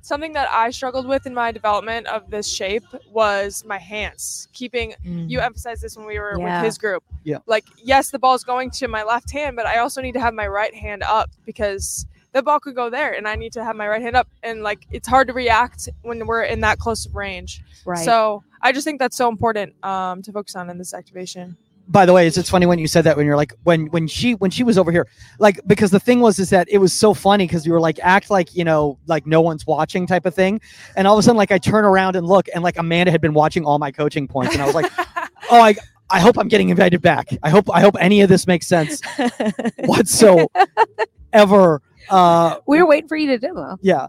[0.08, 4.48] something that I struggled with in my development of this shape was my hands.
[4.54, 6.58] Keeping, you emphasized this when we were Yeah.
[6.62, 7.04] with his group.
[7.24, 7.40] Yeah.
[7.46, 10.34] Like, yes, the ball's going to my left hand, but I also need to have
[10.34, 13.76] my right hand up because the ball could go there and I need to have
[13.76, 14.28] my right hand up.
[14.44, 17.62] And like, it's hard to react when we're in that close of range.
[17.86, 18.06] right.
[18.06, 21.58] So I just think that's so important um, to focus on in this activation.
[21.90, 24.08] By the way, it's, it's funny when you said that when you're like when when
[24.08, 25.08] she when she was over here,
[25.40, 28.00] like because the thing was is that it was so funny because you were like
[28.04, 30.60] act like you know like no one's watching type of thing,
[30.96, 33.22] and all of a sudden like I turn around and look and like Amanda had
[33.22, 34.92] been watching all my coaching points, and I was like,
[35.50, 35.76] oh I.
[36.10, 37.28] I hope I'm getting invited back.
[37.44, 39.02] I hope I hope any of this makes sense
[39.80, 41.82] whatsoever.
[42.10, 43.78] Uh, we were waiting for you to demo.
[43.82, 44.08] yeah,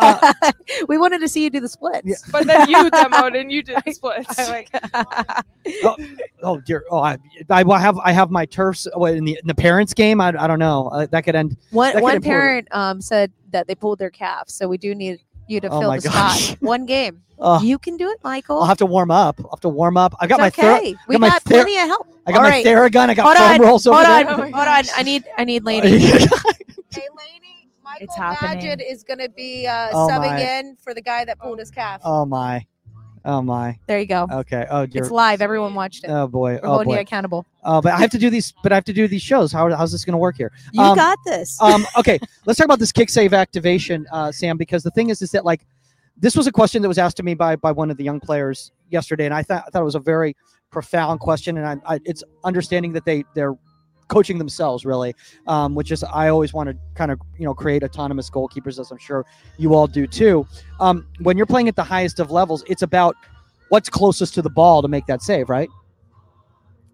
[0.00, 0.32] Uh,
[0.88, 2.02] we wanted to see you do the splits.
[2.06, 2.16] Yeah.
[2.32, 4.38] but then you demoed and you did the splits.
[4.38, 4.70] I'm like,
[6.42, 6.84] oh dear.
[6.90, 7.18] Oh, I,
[7.50, 10.20] I have I have my turfs what, in the in the parents game.
[10.20, 10.88] I, I don't know.
[10.88, 11.56] Uh, that could end.
[11.70, 12.30] one could one improve.
[12.30, 15.80] parent um, said that they pulled their calf, so we do need you to Oh
[15.80, 16.46] fill my the gosh.
[16.48, 16.58] spot.
[16.62, 17.22] One game.
[17.38, 18.58] Uh, you can do it, Michael.
[18.60, 19.38] I'll have to warm up.
[19.44, 20.14] I'll have to warm up.
[20.18, 20.94] I got It's my Thera- okay.
[21.06, 22.08] we got my got Thera- plenty of help.
[22.26, 22.66] I got All my right.
[22.66, 23.10] Theragun.
[23.10, 24.26] I got Hold foam on, rolls over Hold there.
[24.26, 24.84] on, Oh my hold on.
[24.96, 25.98] I need I need Lainey.
[25.98, 27.45] Hey, Lainey,
[28.00, 28.64] Michael It's happening.
[28.78, 30.40] Magid is going to be uh, Oh, subbing my.
[30.58, 32.00] in for the guy that pulled his calf.
[32.04, 32.64] oh my,
[33.24, 33.78] oh my.
[33.86, 34.26] There you go.
[34.30, 34.66] Okay.
[34.70, 35.02] Oh dear.
[35.02, 35.40] It's live.
[35.42, 36.10] Everyone watched it.
[36.10, 36.54] Oh boy.
[36.54, 37.00] We're Oh holding you boy.
[37.02, 37.46] accountable.
[37.64, 38.52] Uh, but I have to do these.
[38.62, 39.52] But I have to do these shows.
[39.52, 40.52] How, how's this going to work here?
[40.72, 41.60] You Um, got this.
[41.60, 45.22] um, okay, let's talk about this kick save activation, uh, Sam, because the thing is,
[45.22, 45.66] is that like
[46.16, 48.20] this was a question that was asked to me by by one of the young
[48.20, 50.36] players yesterday, and I thought I thought it was a very
[50.70, 53.54] profound question, and I, I it's understanding that they they're
[54.08, 55.14] coaching themselves really,
[55.46, 58.90] um, which is I always want to kind of you know create autonomous goalkeepers, as
[58.90, 59.24] I'm sure
[59.58, 60.46] you all do too.
[60.80, 63.16] Um, when you're playing at the highest of levels, it's about
[63.68, 65.68] what's closest to the ball to make that save, right?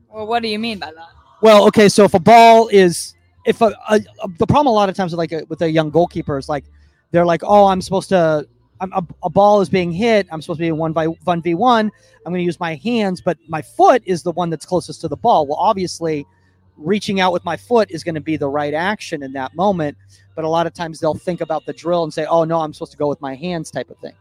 [0.08, 1.08] Well, what do you mean by that?
[1.42, 4.88] Well, okay, so if a ball is if a, a, a- the problem a lot
[4.88, 6.64] of times with like a, with a young goalkeeper is like
[7.10, 8.46] they're like, oh, I'm supposed to.
[8.80, 10.26] I'm, a, a ball is being hit.
[10.32, 11.88] I'm supposed to be one by one v one.
[12.26, 15.08] I'm going to use my hands, but my foot is the one that's closest to
[15.08, 15.46] the ball.
[15.46, 16.26] Well, obviously,
[16.76, 19.96] reaching out with my foot is going to be the right action in that moment.
[20.34, 22.72] But a lot of times they'll think about the drill and say, oh no, I'm
[22.72, 24.14] supposed to go with my hands, type of thing.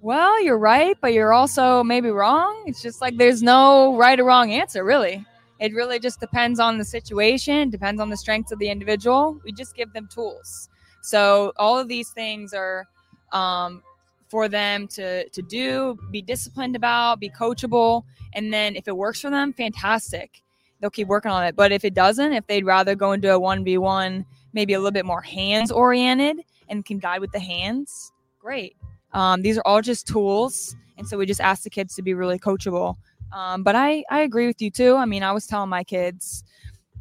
[0.00, 2.64] Well, you're right, but you're also maybe wrong.
[2.66, 5.24] It's just like there's no right or wrong answer, really.
[5.58, 9.40] It really just depends on the situation, depends on the strengths of the individual.
[9.44, 10.68] We just give them tools.
[11.02, 12.86] So all of these things are
[13.32, 13.82] um,
[14.28, 19.20] for them to to do, be disciplined about, be coachable, and then if it works
[19.20, 20.42] for them, fantastic.
[20.80, 21.56] They'll keep working on it.
[21.56, 24.78] But if it doesn't, if they'd rather go into a one v one, maybe a
[24.78, 26.38] little bit more hands oriented
[26.68, 28.76] and can guide with the hands, great.
[29.12, 32.14] Um, these are all just tools, and so we just ask the kids to be
[32.14, 32.96] really coachable.
[33.32, 34.96] Um, but I I agree with you too.
[34.96, 36.44] I mean, I was telling my kids,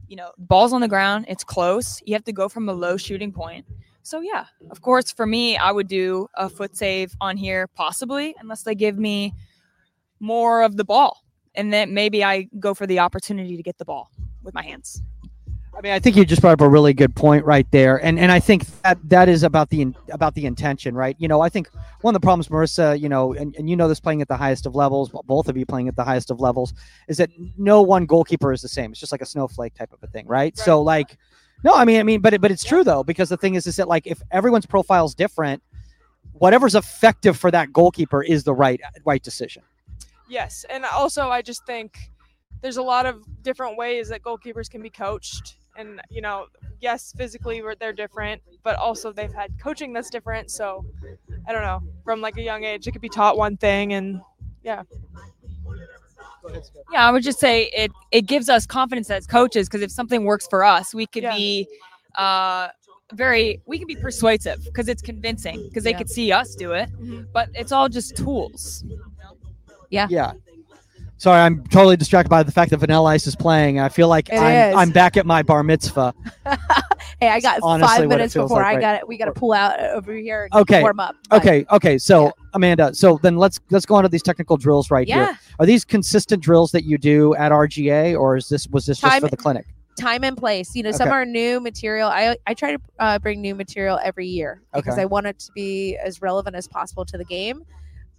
[0.08, 2.02] you know, balls on the ground, it's close.
[2.06, 3.66] You have to go from a low shooting point.
[4.04, 8.34] So yeah, of course, for me, I would do a foot save on here possibly,
[8.40, 9.34] unless they give me
[10.22, 11.24] more of the ball,
[11.58, 14.12] and then maybe I go for the opportunity to get the ball
[14.44, 15.02] with my hands.
[15.78, 18.20] I mean, I think you just brought up a really good point right there, and
[18.20, 21.16] and I think that that is about the about the intention, right?
[21.20, 21.70] You know, I think
[22.02, 24.38] one of the problems, Marisa, you know, and, and you know this playing at the
[24.38, 26.74] highest of levels, both of you playing at the highest of levels,
[27.08, 28.90] is that no one goalkeeper is the same.
[28.90, 30.58] It's just like a snowflake type of a thing, right?
[30.58, 31.16] So like,
[31.64, 33.68] no, I mean, I mean, but it, but it's true though because the thing is,
[33.68, 35.62] is that like if everyone's profile is different,
[36.34, 39.62] whatever's effective for that goalkeeper is the right right decision.
[40.30, 42.12] Yes, and also I just think
[42.62, 46.48] there's a lot of different ways that goalkeepers can be coached, and you know,
[46.82, 50.52] yes, physically they're different, but also they've had coaching that's different.
[50.52, 50.86] So
[51.48, 54.22] I don't know, from like a young age, it could be taught one thing, and
[54.64, 54.84] Yeah,
[56.92, 60.24] Yeah, I would just say it it gives us confidence as coaches because if something
[60.26, 61.36] works for us, we could Yeah.
[61.36, 61.68] be
[62.16, 62.70] uh
[63.14, 65.98] very we can be persuasive because it's convincing because they Yeah.
[66.00, 67.28] could see us do it, Mhm.
[67.34, 68.84] but it's all just tools.
[69.90, 70.08] Yeah.
[70.10, 70.34] Yeah.
[71.20, 73.80] Sorry, I'm totally distracted by the fact that Vanilla Ice is playing.
[73.80, 74.78] I feel like I'm.
[74.78, 76.14] I'm back at my bar mitzvah.
[77.20, 79.08] hey, I got honestly five minutes before like I right- got it.
[79.08, 80.44] We got to pull out over here.
[80.44, 81.16] And Okay, Warm up.
[81.30, 81.98] but- Okay, okay.
[81.98, 85.26] So Amanda, so then let's let's go on to these technical drills right Yeah.
[85.28, 85.40] here.
[85.60, 89.20] Are these consistent drills that you do at RGA, or is this was this just
[89.20, 89.66] for the clinic?
[90.00, 90.76] time and place.
[90.76, 92.08] You know, some are new material.
[92.10, 95.02] I I try to uh, bring new material every year because Okay.
[95.02, 97.64] I want it to be as relevant as possible to the game.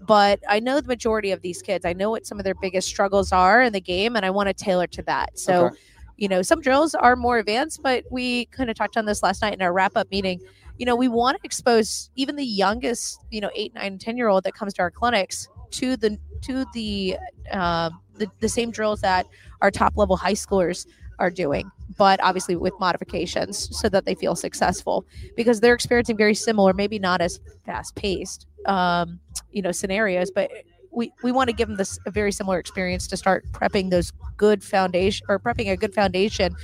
[0.00, 1.84] But I know the majority of these kids.
[1.84, 4.48] I know what some of their biggest struggles are in the game, and I want
[4.48, 5.38] to tailor to that.
[5.38, 5.76] So, Okay.
[6.16, 9.42] you know, some drills are more advanced, but we kind of talked on this last
[9.42, 10.40] night in our wrap up meeting.
[10.78, 14.28] You know, we want to expose even the youngest, you know, eight, nine, ten year
[14.28, 17.16] old that comes to our clinics to the to the
[17.52, 19.26] uh, the, the same drills that
[19.60, 20.86] our top level high schoolers
[21.18, 25.04] are doing, but obviously with modifications so that they feel successful
[25.36, 30.50] because they're experiencing very similar, maybe not as fast paced, um, you know, scenarios, but
[30.90, 34.12] we, we want to give them this a very similar experience to start prepping those
[34.36, 36.54] good foundation or prepping a good foundation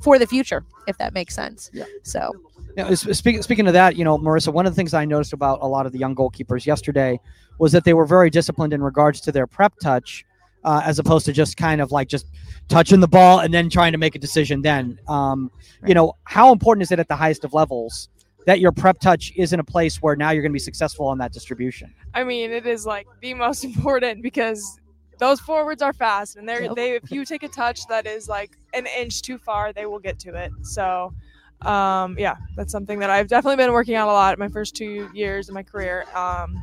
[0.00, 1.70] for the future, if that makes sense.
[1.72, 1.84] Yeah.
[2.02, 2.32] So
[2.76, 5.58] Now, speaking speaking of that, you know, Marisa, one of the things I noticed about
[5.60, 7.20] a lot of the young goalkeepers yesterday
[7.58, 10.24] was that they were very disciplined in regards to their prep touch,
[10.64, 12.26] uh, as opposed to just kind of like just
[12.68, 14.62] touching the ball and then trying to make a decision.
[14.62, 15.50] Then, um,
[15.86, 18.08] you know, how important is it at the highest of levels
[18.50, 21.06] that your prep touch is in a place where now you're going to be successful
[21.06, 21.94] on that distribution?
[22.14, 24.80] I mean, it is like the most important because
[25.18, 28.56] those forwards are fast, and they're they if you take a touch that is like
[28.74, 30.50] an inch too far, they will get to it.
[30.62, 31.14] So,
[31.62, 34.74] um, yeah, that's something that I've definitely been working on a lot in my first
[34.74, 36.06] two years of my career.
[36.12, 36.60] Um,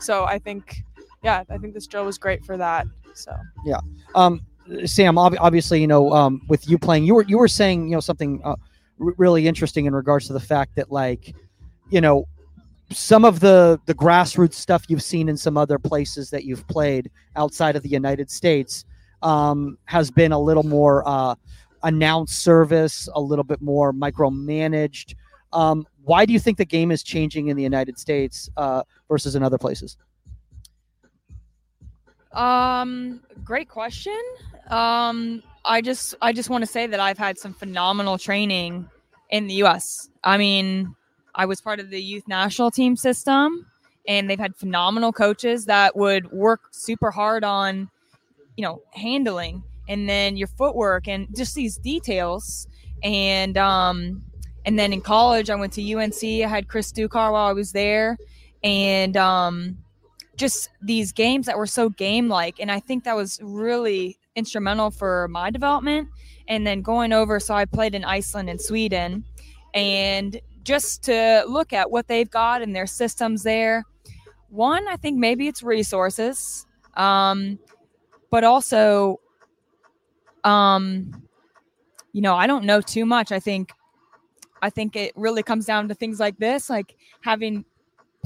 [0.00, 0.82] so I think,
[1.22, 2.86] yeah, I think this drill was great for that.
[3.14, 3.32] So.
[3.64, 3.80] Yeah
[4.14, 4.40] um,
[4.84, 7.92] Sam, ob- obviously, you know, um, with you playing, you were you were saying, you
[7.92, 8.56] know, something uh,
[8.98, 11.34] really interesting in regards to the fact that, like,
[11.90, 12.26] you know,
[12.90, 17.10] some of the the grassroots stuff you've seen in some other places that you've played
[17.36, 18.84] outside of the United States
[19.22, 21.34] um, has been a little more uh,
[21.82, 25.14] announced service, a little bit more micromanaged.
[25.52, 29.34] Um, why do you think the game is changing in the United States uh, versus
[29.34, 29.96] in other places?
[32.32, 34.18] Um, great question.
[34.68, 38.88] Um, I just I just want to say that I've had some phenomenal training
[39.30, 40.08] in the U.S.
[40.24, 40.96] I mean,
[41.34, 43.66] I was part of the youth national team system,
[44.08, 47.90] and they've had phenomenal coaches that would work super hard on,
[48.56, 52.66] you know, handling and then your footwork and just these details.
[53.02, 54.24] And um,
[54.64, 56.24] and then in college, I went to UNC.
[56.24, 58.16] I had Chris Ducar while I was there,
[58.64, 59.76] and um,
[60.38, 64.90] just these games that were so game like and i think that was really instrumental
[64.90, 66.08] for my development.
[66.48, 69.24] And then going over so i played in iceland and sweden
[69.74, 73.84] and just to look at what they've got and their systems there.
[74.48, 77.58] One i think maybe it's resources um,
[78.30, 79.20] but also
[80.44, 81.22] um,
[82.12, 83.30] you know i don't know too much.
[83.32, 83.72] I think
[84.62, 87.64] i think it really comes down to things like this like having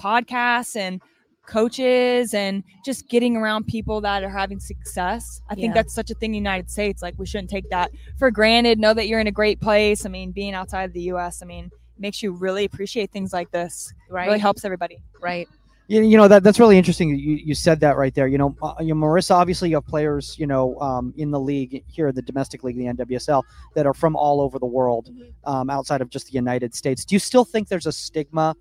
[0.00, 1.00] podcasts and
[1.46, 5.40] coaches and just getting around people that are having success.
[5.48, 5.62] I Yeah.
[5.62, 7.02] think that's such a thing in the United States.
[7.02, 8.78] Like we shouldn't take that for granted.
[8.78, 10.06] Know that you're in a great place.
[10.06, 13.50] I mean, being outside of the US, I mean, makes you really appreciate things like
[13.50, 13.92] this.
[14.08, 14.98] It right, really helps everybody.
[15.20, 15.48] right.
[15.88, 17.08] You, you know that that's really interesting.
[17.10, 18.28] You, you said that right there.
[18.28, 19.32] You know, uh, you know, Marisa.
[19.32, 22.84] Obviously, you have players, you know, um, in the league here, the domestic league, the
[22.84, 23.42] NWSL,
[23.74, 25.10] that are from all over the world,
[25.44, 27.04] um, outside of just the United States.
[27.04, 28.54] Do you still think there's a stigma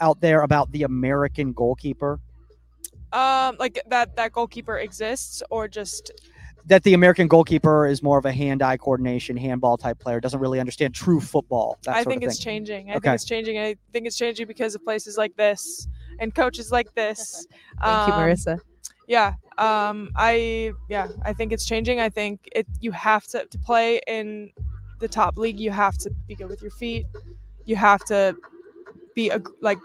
[0.00, 2.20] out there about the American goalkeeper?
[3.12, 6.10] Um, like that that goalkeeper exists, or just
[6.66, 10.60] That the American goalkeeper is more of a hand-eye coordination, handball type player, doesn't really
[10.60, 11.78] understand true football.
[11.84, 12.44] That I sort think of it's thing.
[12.44, 12.90] changing.
[12.90, 13.00] I Okay.
[13.08, 13.58] think it's changing.
[13.58, 15.88] I think it's changing because of places like this
[16.20, 17.46] and coaches like this.
[17.82, 18.58] Thank you, Um, Marisa.
[19.06, 19.34] Yeah.
[19.56, 21.08] Um, I yeah.
[21.22, 22.00] I think it's changing.
[22.00, 22.66] I think it.
[22.80, 24.50] You have to to play in
[25.00, 25.58] the top league.
[25.58, 27.06] You have to be good with your feet.
[27.64, 28.36] You have to
[29.18, 29.78] be ag- like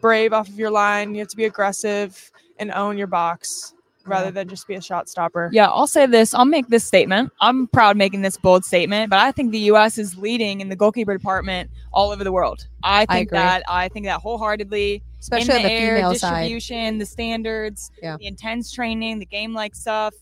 [0.00, 1.14] brave off of your line.
[1.14, 3.74] You have to be aggressive and own your box
[4.06, 5.50] rather than just be a shot stopper.
[5.52, 6.32] Yeah, I'll say this.
[6.32, 7.30] I'll make this statement.
[7.42, 9.98] I'm proud making this bold statement, but I think the U.S.
[9.98, 12.66] is leading in the goalkeeper department all over the world.
[12.82, 13.38] I think agree.
[13.38, 13.62] that.
[13.68, 15.02] I think that wholeheartedly.
[15.20, 16.30] Especially in the, the air, female side.
[16.40, 18.16] distribution, the standards, Yeah.
[18.18, 20.14] the intense training, the game like stuff.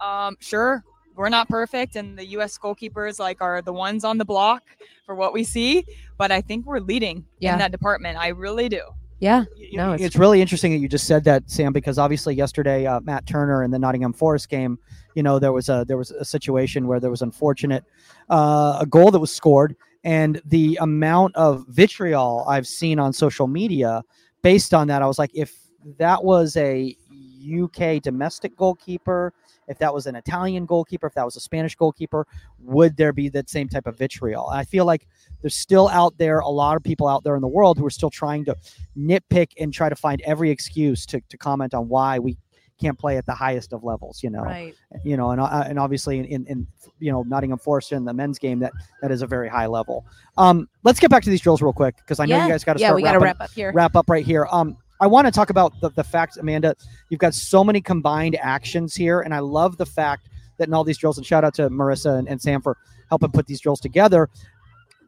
[0.00, 0.82] Um, sure,
[1.20, 2.56] we're not perfect, and the U.S.
[2.56, 4.62] goalkeepers like are the ones on the block
[5.04, 5.84] for what we see.
[6.16, 7.52] But I think we're leading Yeah.
[7.52, 8.16] in that department.
[8.16, 8.80] I really do.
[9.18, 9.44] Yeah.
[9.74, 13.00] No, it's- it's, really interesting that you just said that, Sam, because obviously yesterday, uh,
[13.00, 14.78] Matt Turner in the Nottingham Forest game,
[15.14, 17.84] you know, there was a there was a situation where there was unfortunate
[18.30, 23.46] uh, a goal that was scored, and the amount of vitriol I've seen on social
[23.46, 24.02] media
[24.40, 25.54] based on that, I was like, if
[25.98, 26.96] that was a
[27.44, 29.34] UK domestic goalkeeper,
[29.70, 32.26] if that was an Italian goalkeeper, if that was a Spanish goalkeeper,
[32.58, 34.48] would there be that same type of vitriol?
[34.50, 35.06] I feel like
[35.40, 37.90] there's still out there a lot of people out there in the world who are
[37.90, 38.56] still trying to
[38.98, 42.36] nitpick and try to find every excuse to, to comment on why we
[42.80, 44.74] can't play at the highest of levels you know Right.
[45.04, 46.66] you know and, uh, and obviously in, in, in
[46.98, 48.72] you know Nottingham Forest in the men's game that
[49.02, 50.06] that is a very high level
[50.38, 52.46] um let's get back to these drills real quick because I know yeah.
[52.46, 53.72] you guys got to yeah, start we got to wrapping, wrap up here.
[53.74, 56.74] wrap up right here um I want to talk about the, the fact Amanda
[57.08, 60.28] you've got so many combined actions here and I love the fact
[60.58, 62.76] that in all these drills and shout out to Marisa and, and Sam for
[63.08, 64.28] helping put these drills together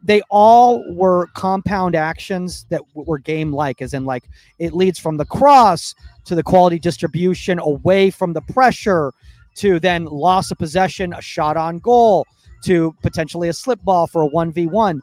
[0.02, 4.24] they all were compound actions that w- were game like as in like
[4.58, 9.12] it leads from the cross to the quality distribution away from the pressure
[9.54, 12.26] to then loss of possession a shot on goal
[12.64, 15.00] to potentially a slip ball for a 1v1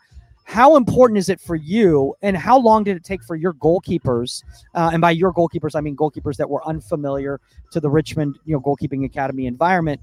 [0.49, 4.43] how important is it for you and how long did it take for your goalkeepers
[4.73, 7.39] uh, and by your goalkeepers i mean goalkeepers that were unfamiliar
[7.69, 10.01] to the richmond you know goalkeeping academy environment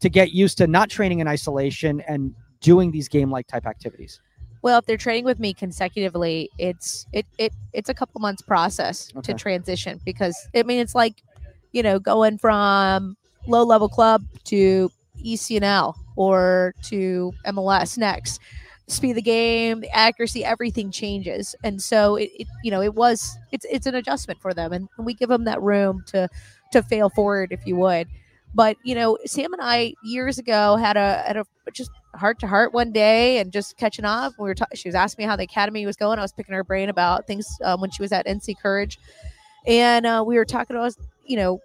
[0.00, 4.20] to get used to not training in isolation and doing these game like type activities
[4.62, 9.12] Well, if they're training with me consecutively, it's it it it's a couple months process
[9.14, 9.32] Okay.
[9.32, 11.22] to transition because I mean it's like,
[11.72, 13.16] you know, going from
[13.46, 14.90] low level club to
[15.22, 18.40] ECNL or to MLS next.
[18.86, 22.94] Speed of the game, the accuracy, everything changes, and so it, it you know it
[22.94, 26.28] was it's it's an adjustment for them, and we give them that room to
[26.72, 28.08] to fail forward if you would.
[28.54, 32.46] But you know, Sam and I years ago had a had a just heart to
[32.46, 34.34] heart one day and just catching up.
[34.38, 36.18] We were ta- she was asking me how the academy was going.
[36.18, 38.98] I was picking her brain about things um, when she was at NC Courage,
[39.66, 40.92] and uh, we were talking about
[41.24, 41.60] you know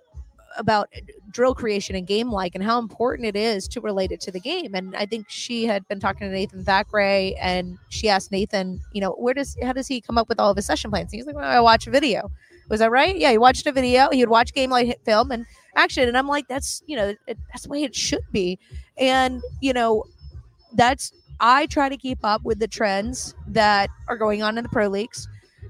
[0.58, 0.90] about
[1.32, 4.40] drill creation and game like and how important it is to relate it to the
[4.40, 4.74] game.
[4.74, 9.02] And I think she had been talking to Nathan Thackeray and she asked Nathan, you
[9.02, 11.12] know, where does how does he come up with all of his session plans?
[11.12, 12.32] And he's like, well, I watch a video.
[12.70, 13.18] Was that right?
[13.18, 14.10] Yeah, he watched a video.
[14.12, 15.46] He would watch game like film and
[15.76, 16.08] action.
[16.08, 18.60] And I'm like, that's you know, it, that's the way it should be.
[18.98, 20.06] And you know,
[20.74, 24.70] that's I try to keep up with the trends that are going on in the
[24.70, 25.28] pro leagues,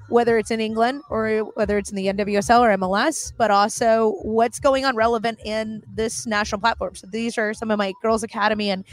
[0.09, 4.59] whether it's in England or whether it's in the NWSL or MLS, but also what's
[4.59, 6.95] going on relevant in this national platform.
[6.95, 8.83] So these are some of my girls academy and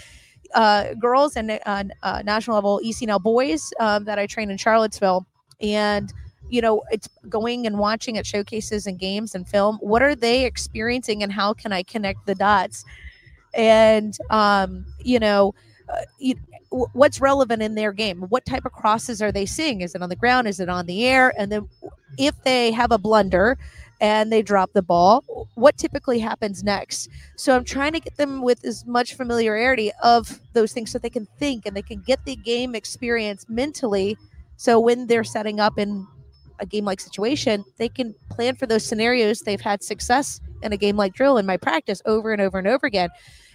[0.54, 5.26] uh, girls and uh, uh, national level ECNL boys um, that I train in Charlottesville,
[5.60, 6.12] and
[6.48, 9.78] you know it's going and watching at showcases and games and film.
[9.80, 12.84] What are they experiencing, and how can I connect the dots?
[13.54, 15.54] And um, you know,
[15.89, 16.34] uh, you,
[16.70, 18.22] what's relevant in their game?
[18.22, 19.80] What type of crosses are they seeing?
[19.80, 20.49] Is it on the ground?
[20.49, 21.32] Is it on the air?
[21.39, 21.68] And then
[22.18, 23.57] if they have a blunder
[24.01, 27.09] and they drop the ball, what typically happens next?
[27.37, 31.11] So I'm trying to get them with as much familiarity of those things so they
[31.11, 34.18] can think and they can get the game experience mentally.
[34.57, 36.07] So when they're setting up in
[36.59, 39.41] a game like situation, they can plan for those scenarios.
[39.41, 42.66] They've had success in a game like drill in my practice over and over and
[42.66, 43.11] over again.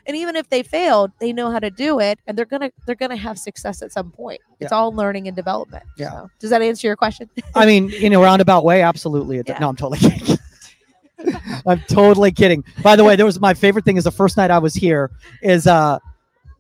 [0.06, 2.96] And even if they failed, they know how to do it and they're gonna they're
[2.96, 4.42] gonna have success at some point.
[4.60, 5.84] It's all learning and development.
[5.98, 6.12] Yeah.
[6.12, 7.30] So, does that answer your question?
[7.56, 9.38] I mean, in a roundabout way, absolutely.
[9.38, 9.60] It, Yeah.
[9.60, 10.38] No, I'm totally kidding.
[11.68, 12.64] I'm totally kidding.
[12.82, 15.12] By the way, there was my favorite thing is the first night I was here
[15.42, 16.00] is uh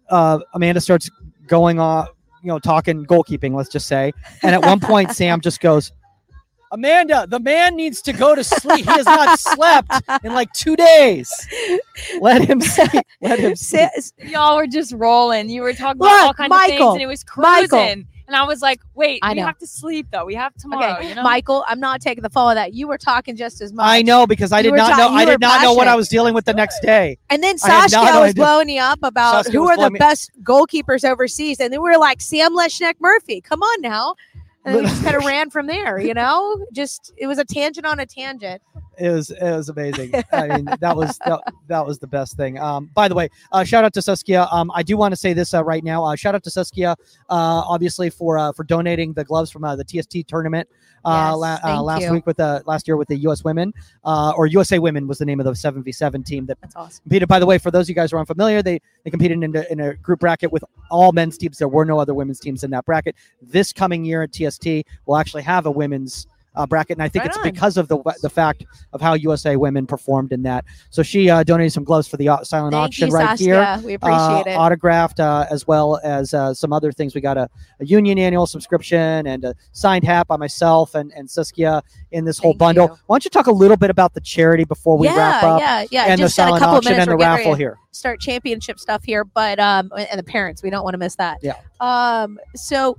[0.09, 1.09] uh Amanda starts
[1.47, 2.07] going on,
[2.43, 4.13] you know, talking goalkeeping, let's just say.
[4.43, 5.91] And at one point Sam just goes,
[6.71, 8.85] Amanda, the man needs to go to sleep.
[8.85, 9.91] He has not slept
[10.23, 11.29] in like two days.
[12.19, 13.03] Let him sleep.
[13.21, 13.89] Let him sleep.
[14.23, 15.49] Y'all were just rolling.
[15.49, 17.79] You were talking about Look, all kinds of things, and it was Michael.
[18.27, 19.45] And I was like, "Wait, I we know.
[19.45, 20.23] have to sleep though.
[20.23, 22.73] We have tomorrow." Okay, you know, Michael, I'm not taking the fall of that.
[22.73, 23.85] You were talking just as much.
[23.85, 25.95] I know because I You did not ta- know I did not know what I
[25.95, 27.17] was dealing with the next day.
[27.29, 31.03] And then Saskia was blowing you up about Saskia who are the me- best goalkeepers
[31.03, 33.41] overseas, and then we were like Sam Leshnak Murphy.
[33.41, 34.15] Come on now,
[34.65, 35.99] and we just kind of ran from there.
[35.99, 38.61] You know, just it was a tangent on a tangent.
[38.97, 40.13] it was it was amazing.
[40.31, 42.59] I mean, that was that, that was the best thing.
[42.59, 44.47] Um, by the way, uh, shout out to Saskia.
[44.51, 46.03] Um, I do want to say this uh, right now.
[46.03, 46.95] Uh, shout out to Saskia, uh,
[47.29, 50.67] obviously for uh, for donating the gloves from uh, the TST tournament
[51.05, 52.11] uh, Yes, la- uh, last you.
[52.11, 53.43] week with the last year with the U.S.
[53.43, 53.73] Women
[54.03, 56.75] uh, or USA Women was the name of the seven v seven team that That's
[56.75, 57.01] awesome.
[57.03, 57.27] competed.
[57.27, 59.55] By the way, for those of you guys who are unfamiliar, they they competed in
[59.55, 61.57] a, in a group bracket with all men's teams.
[61.57, 63.15] There were no other women's teams in that bracket.
[63.41, 64.67] This coming year at TST,
[65.05, 67.43] we'll actually have a women's uh, bracket, and I think Right it's on.
[67.43, 70.65] because of the the fact of how USA Women performed in that.
[70.89, 73.75] So she uh, donated some gloves for the au- silent Thank auction you, right Saskia.
[73.77, 73.85] here.
[73.85, 74.55] We appreciate uh, it.
[74.55, 77.15] Autographed uh, as well as uh, some other things.
[77.15, 77.49] We got a,
[77.79, 81.81] a union annual subscription and a signed hat by myself and, and Saskia
[82.11, 82.87] in this whole Thank bundle.
[82.87, 82.95] you.
[83.07, 85.59] Why don't you talk a little bit about the charity before we yeah, wrap up?
[85.61, 86.03] yeah, yeah.
[86.05, 87.07] and the just a silent auction minutes.
[87.07, 87.77] and the We're getting ready raffle here.
[87.91, 91.39] Start championship stuff here, but um, and the parents, we don't want to miss that.
[91.41, 91.55] Yeah.
[91.79, 92.39] Um.
[92.55, 92.97] So,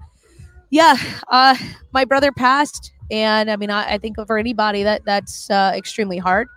[0.72, 0.96] yeah.
[1.28, 1.54] Uh,
[1.92, 6.18] my brother passed, and I mean, I, I think for anybody that that's uh, extremely
[6.18, 6.48] hard.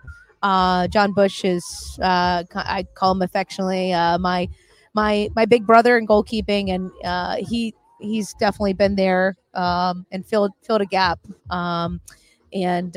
[0.42, 1.64] Uh, John Bush is,
[2.02, 4.48] uh, I call him affectionately, uh, my
[4.94, 10.24] my my big brother in goalkeeping, and uh, he he's definitely been there um, and
[10.24, 11.20] filled filled a gap.
[11.50, 12.00] Um,
[12.54, 12.96] and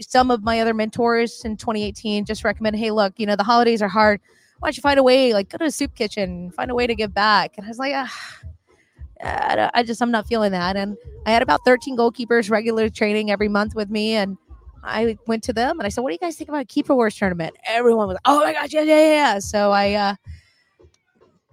[0.00, 3.82] some of my other mentors in 2018 just recommend, hey, look, you know, the holidays
[3.82, 4.20] are hard.
[4.60, 6.86] Why don't you find a way, like go to a soup kitchen, find a way
[6.86, 7.54] to give back?
[7.56, 8.38] And I was like, ah,
[9.22, 10.76] I, I just, I'm not feeling that.
[10.76, 10.96] And
[11.26, 14.14] I had about 13 goalkeepers regular training every month with me.
[14.14, 14.36] And
[14.82, 16.94] I went to them and I said, what do you guys think about a keeper
[16.94, 17.56] wars tournament?
[17.66, 19.38] Everyone was, oh my gosh, yeah, yeah, yeah.
[19.38, 20.14] So I, uh,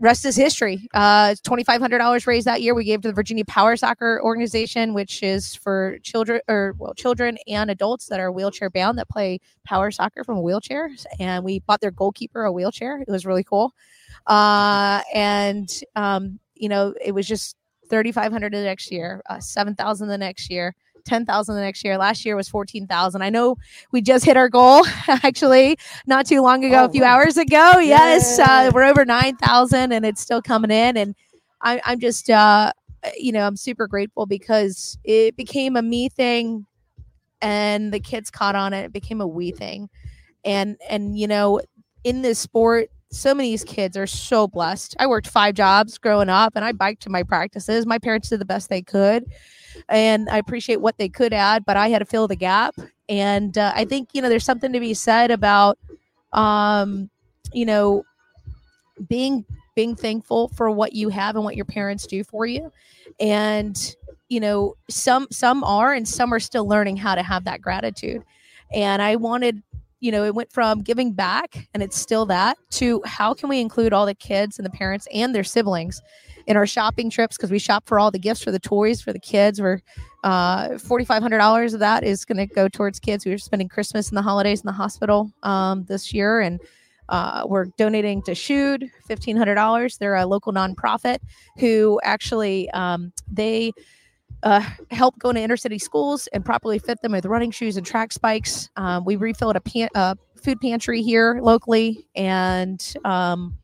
[0.01, 0.89] rest is history.
[0.93, 2.75] Uh, twenty five hundred dollars raised that year.
[2.75, 7.37] We gave to the Virginia Power Soccer Organization, which is for children or well, children
[7.47, 11.05] and adults that are wheelchair bound that play power soccer from wheelchairs.
[11.19, 12.99] And we bought their goalkeeper a wheelchair.
[12.99, 13.73] It was really cool.
[14.27, 17.57] Uh, and um, you know, it was just
[17.89, 20.75] thirty five hundred the next year, uh, seven thousand the next year.
[21.03, 21.97] 10,000 the next year.
[21.97, 23.23] Last year was 14,000.
[23.23, 23.55] I know
[23.91, 27.15] we just hit our goal actually not too long ago, Oh, a few wow.
[27.15, 27.79] hours ago.
[27.79, 28.37] Yes.
[28.37, 30.97] Uh, we're over 9,000 and it's still coming in.
[30.97, 31.15] And
[31.61, 32.71] I, I'm just, uh,
[33.17, 36.67] you know, I'm super grateful because it became a me thing
[37.41, 38.85] and the kids caught on it.
[38.85, 39.89] It became a we thing.
[40.45, 41.61] And, and, you know,
[42.03, 44.95] in this sport, so many of these kids are so blessed.
[44.99, 47.85] I worked five jobs growing up and I biked to my practices.
[47.85, 49.25] My parents did the best they could.
[49.89, 52.75] And I appreciate what they could add, but I had to fill the gap.
[53.09, 55.77] And uh, I think, you know, there's something to be said about,
[56.33, 57.09] um,
[57.53, 58.03] you know,
[59.07, 59.45] being
[59.75, 62.71] being thankful for what you have and what your parents do for you
[63.19, 63.95] and
[64.29, 68.23] you know some some are and some are still learning how to have that gratitude
[68.73, 69.61] and i wanted
[70.01, 73.61] you know it went from giving back and it's still that to how can we
[73.61, 76.01] include all the kids and the parents and their siblings
[76.47, 77.37] in our shopping trips?
[77.37, 79.61] Because we shop for all the gifts for the toys for the kids.
[79.61, 79.79] We're
[80.23, 83.25] uh, $4500 of that is going to go towards kids.
[83.25, 86.59] We were spending christmas and the holidays in the hospital um, this year and
[87.09, 89.97] uh, we're donating to Shoot fifteen hundred dollars.
[89.97, 91.17] They're a local nonprofit
[91.57, 93.73] who actually um, they
[94.43, 97.85] uh, help go into inner city schools and properly fit them with running shoes and
[97.85, 98.69] track spikes.
[98.75, 103.57] Um, we refilled a, pan- a food pantry here locally, and um,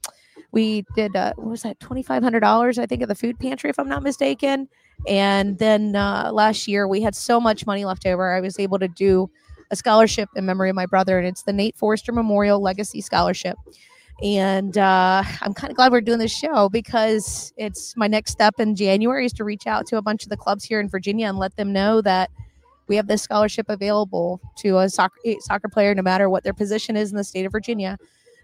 [0.51, 3.39] we did uh, what was that twenty five hundred dollars I think at the food
[3.39, 4.67] pantry if I'm not mistaken.
[5.07, 8.79] And then uh, last year we had so much money left over, I was able
[8.79, 9.29] to do
[9.69, 13.57] a scholarship in memory of my brother, and it's the Nate Forester Memorial Legacy Scholarship.
[14.23, 18.59] And uh, I'm kind of glad we're doing this show because it's my next step
[18.59, 21.27] in January is to reach out to a bunch of the clubs here in Virginia
[21.27, 22.31] and let them know that
[22.87, 26.95] we have this scholarship available to a soccer soccer player, no matter what their position
[26.95, 27.97] is in the state of Virginia.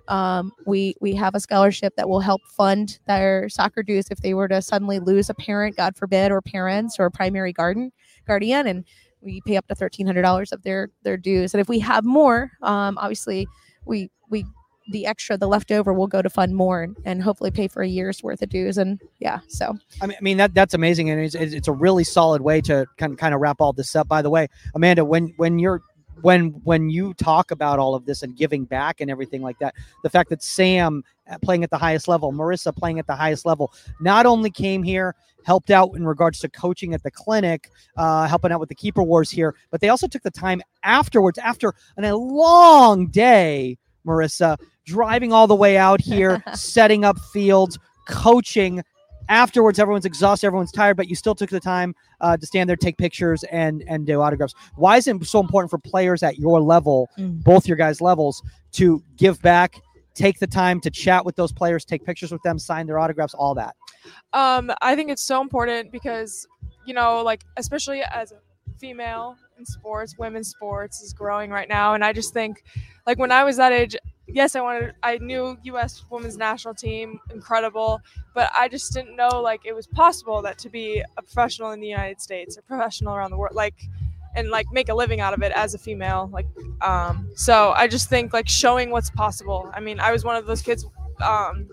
[0.10, 4.34] Um, we we have a scholarship that will help fund their soccer dues if they
[4.34, 7.92] were to suddenly lose a parent, God forbid, or parents or primary garden
[8.28, 8.84] guardian, and
[9.22, 11.54] we pay up to thirteen hundred dollars of their their dues.
[11.54, 13.48] And if we have more, um, obviously
[13.86, 14.46] we we
[14.90, 18.22] the extra, the leftover, will go to fund more and, hopefully pay for a year's
[18.22, 18.78] worth of dues.
[18.78, 22.04] And yeah, so I mean, I mean that that's amazing, and it's, it's a really
[22.04, 24.08] solid way to kind kind of wrap all this up.
[24.08, 25.82] By the way, Amanda, when when you're
[26.22, 29.76] when when you talk about all of this and giving back and everything like that,
[30.04, 33.46] the fact that Sam uh, playing at the highest level, Marisa playing at the highest
[33.46, 33.72] level,
[34.02, 35.16] not only came here,
[35.46, 39.04] helped out in regards to coaching at the clinic, uh, helping out with the keeper
[39.04, 45.32] wars here, but they also took the time afterwards, after a long day, Marisa, driving
[45.34, 47.78] all the way out here, setting up fields,
[48.08, 48.84] coaching.
[49.30, 52.76] Afterwards, everyone's exhausted, everyone's tired, but you still took the time uh, to stand there,
[52.76, 54.54] take pictures, and and do autographs.
[54.76, 57.42] Why is it so important for players at your level, Mm.
[57.44, 59.80] both your guys' levels, to give back,
[60.14, 63.34] take the time to chat with those players, take pictures with them, sign their autographs,
[63.34, 63.76] all that?
[64.34, 66.46] Um, I think it's so important because,
[66.86, 68.40] you know, like especially as a
[68.78, 72.62] female in sports, women's sports is growing right now, and I just think,
[73.08, 73.96] like when I was that age,
[74.34, 76.04] yes, I wanted, I knew U.S.
[76.10, 78.02] women's national team, incredible,
[78.34, 81.80] but I just didn't know like it was possible that to be a professional in
[81.80, 83.76] the United States, a professional around the world, like.
[84.36, 86.48] And like make a living out of it as a female, like,
[86.82, 87.30] um.
[87.36, 89.70] So I just think like showing what's possible.
[89.76, 90.88] I mean, I was one of those kids,
[91.24, 91.70] um,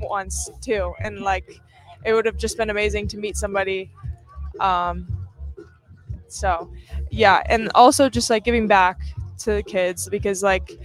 [0.00, 1.60] once too, and like
[2.04, 3.90] it would have just been amazing to meet somebody
[4.60, 5.06] um
[6.28, 6.70] so
[7.10, 8.98] yeah and also just like giving back
[9.38, 10.78] to the kids because like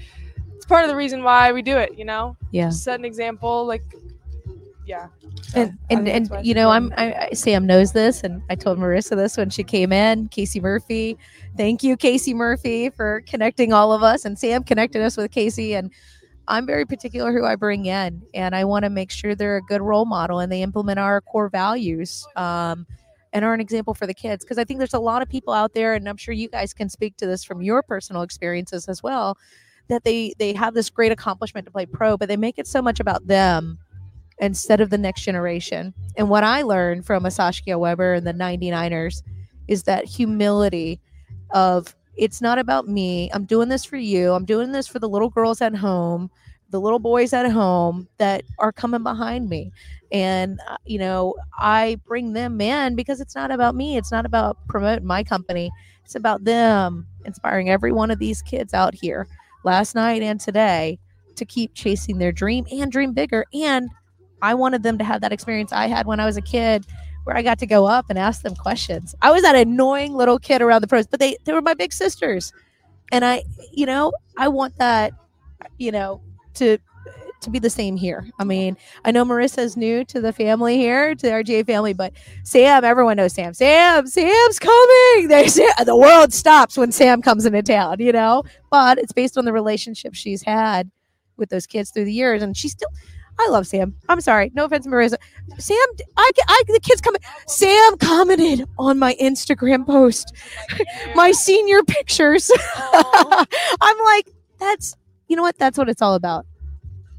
[0.63, 2.67] it's part of the reason why we do it you know yeah.
[2.67, 3.83] just set an example like
[4.85, 5.07] yeah
[5.41, 6.93] So, and and, and that's why it's you know i'm.
[6.95, 10.61] I, I sam knows this and i told marisa this when she came in casey
[10.61, 11.17] murphy
[11.57, 15.75] thank you casey murphy for connecting all of us and sam connected us with casey
[15.75, 15.91] and
[16.47, 19.63] i'm very particular who i bring in and i want to make sure they're a
[19.63, 22.87] good role model and they implement our core values um,
[23.33, 25.53] and are an example for the kids because i think there's a lot of people
[25.53, 28.87] out there and i'm sure you guys can speak to this from your personal experiences
[28.87, 29.37] as well
[29.89, 32.81] that they they have this great accomplishment to play pro but they make it so
[32.81, 33.77] much about them
[34.39, 35.93] instead of the next generation.
[36.17, 39.23] And what I learned from a Saskia Webber and the 99ers
[39.67, 40.99] is that humility
[41.51, 43.29] of it's not about me.
[43.33, 44.33] I'm doing this for you.
[44.33, 46.29] I'm doing this for the little girls at home,
[46.69, 49.71] the little boys at home that are coming behind me.
[50.11, 53.97] And, uh, you know, I bring them in because it's not about me.
[53.97, 55.71] It's not about promoting my company.
[56.03, 59.27] It's about them inspiring every one of these kids out here
[59.63, 60.99] last night and today
[61.35, 63.45] to keep chasing their dream and dream bigger.
[63.53, 63.89] And
[64.41, 66.85] I wanted them to have that experience I had when I was a kid
[67.23, 69.15] where I got to go up and ask them questions.
[69.21, 71.93] I was that annoying little kid around the pros, but they they were my big
[71.93, 72.51] sisters.
[73.11, 75.13] And I, you know, I want that,
[75.77, 76.21] you know,
[76.55, 76.77] to
[77.43, 78.27] to be the same here.
[78.39, 82.13] I mean, I know Marisa's new to the family here, to the RGA family, but
[82.43, 83.53] Sam, everyone knows Sam.
[83.53, 85.27] Sam, Sam's coming.
[85.27, 88.43] They say the world stops when Sam comes into town, you know.
[88.69, 90.89] But it's based on the relationship she's had
[91.37, 92.89] with those kids through the years, and she's still.
[93.39, 93.95] I love Sam.
[94.09, 94.51] I'm sorry.
[94.53, 95.15] No offense, Marisa.
[95.57, 95.77] Sam,
[96.17, 97.21] I, I the kids coming.
[97.47, 100.35] Sam commented on my Instagram post,
[101.15, 102.51] my senior pictures.
[102.75, 104.29] I'm like,
[104.59, 104.95] that's
[105.27, 105.57] you know what?
[105.57, 106.45] That's what it's all about.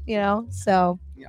[0.05, 0.45] You know.
[0.49, 0.99] So.
[1.15, 1.27] Yeah.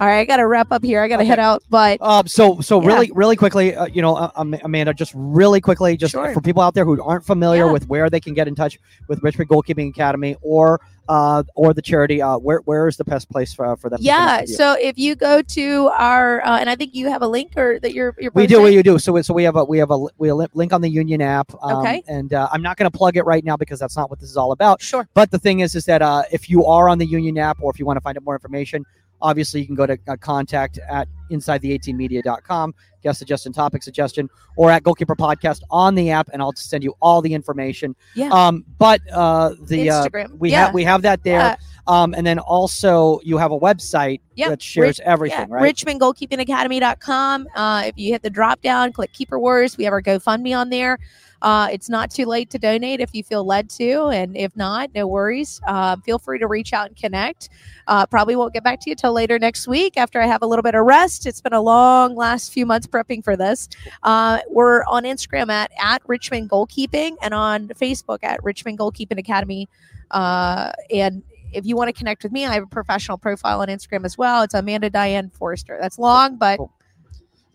[0.00, 1.02] All right, I got to wrap up here.
[1.02, 1.28] I got to Okay.
[1.28, 2.86] head out, but Um, so so Yeah.
[2.88, 6.32] really really quickly, uh, you know, uh, Amanda, just really quickly, just Sure.
[6.32, 7.72] for people out there who aren't familiar Yeah.
[7.72, 11.82] with where they can get in touch with Richmond Goalkeeping Academy or uh or the
[11.82, 13.98] charity, uh, where where is the best place for for them?
[14.00, 14.44] yeah.
[14.46, 17.78] So if you go to our, uh, and I think you have a link or
[17.80, 19.90] that you're you're we do we do so we, so we have a we have
[19.90, 21.52] a we have a link on the Union app.
[21.62, 22.02] Um, Okay.
[22.08, 24.30] and uh, I'm not going to plug it right now because that's not what this
[24.30, 24.80] is all about.
[24.80, 25.08] Sure.
[25.14, 27.70] But the thing is, is that uh, if you are on the Union app or
[27.70, 28.84] if you want to find out more information,
[29.20, 34.82] obviously you can go to uh, contact at inside-the18media.com, guest suggestion, topic suggestion, or at
[34.82, 37.94] Goalkeeper Podcast on the app, and I'll send you all the information.
[38.14, 38.30] Yeah.
[38.30, 40.38] Um, but uh, the uh, Instagram.
[40.38, 40.66] we yeah.
[40.66, 41.38] have we have that there.
[41.38, 41.56] Yeah.
[41.86, 45.74] Um, and then also you have a website Yeah, that shares everything, yeah, right?
[45.74, 47.48] richmondgoalkeepingacademy.com.
[47.54, 49.76] Uh, if you hit the drop down, click Keeper Wars.
[49.76, 50.98] We have our GoFundMe on there.
[51.42, 54.90] Uh, it's not too late to donate if you feel led to, and if not,
[54.94, 55.60] no worries.
[55.66, 57.50] Uh, feel free to reach out and connect.
[57.86, 60.46] Uh, probably won't get back to you till later next week after I have a
[60.46, 61.26] little bit of rest.
[61.26, 63.68] It's been a long last few months prepping for this.
[64.02, 69.68] Uh, we're on Instagram at at Richmond Goalkeeping and on Facebook at Richmond Goalkeeping Academy.
[70.10, 71.22] Uh, and
[71.52, 74.18] if you want to connect with me, I have a professional profile on Instagram as
[74.18, 74.42] well.
[74.42, 75.78] It's Amanda Diane Forester.
[75.80, 76.72] That's long, but Cool.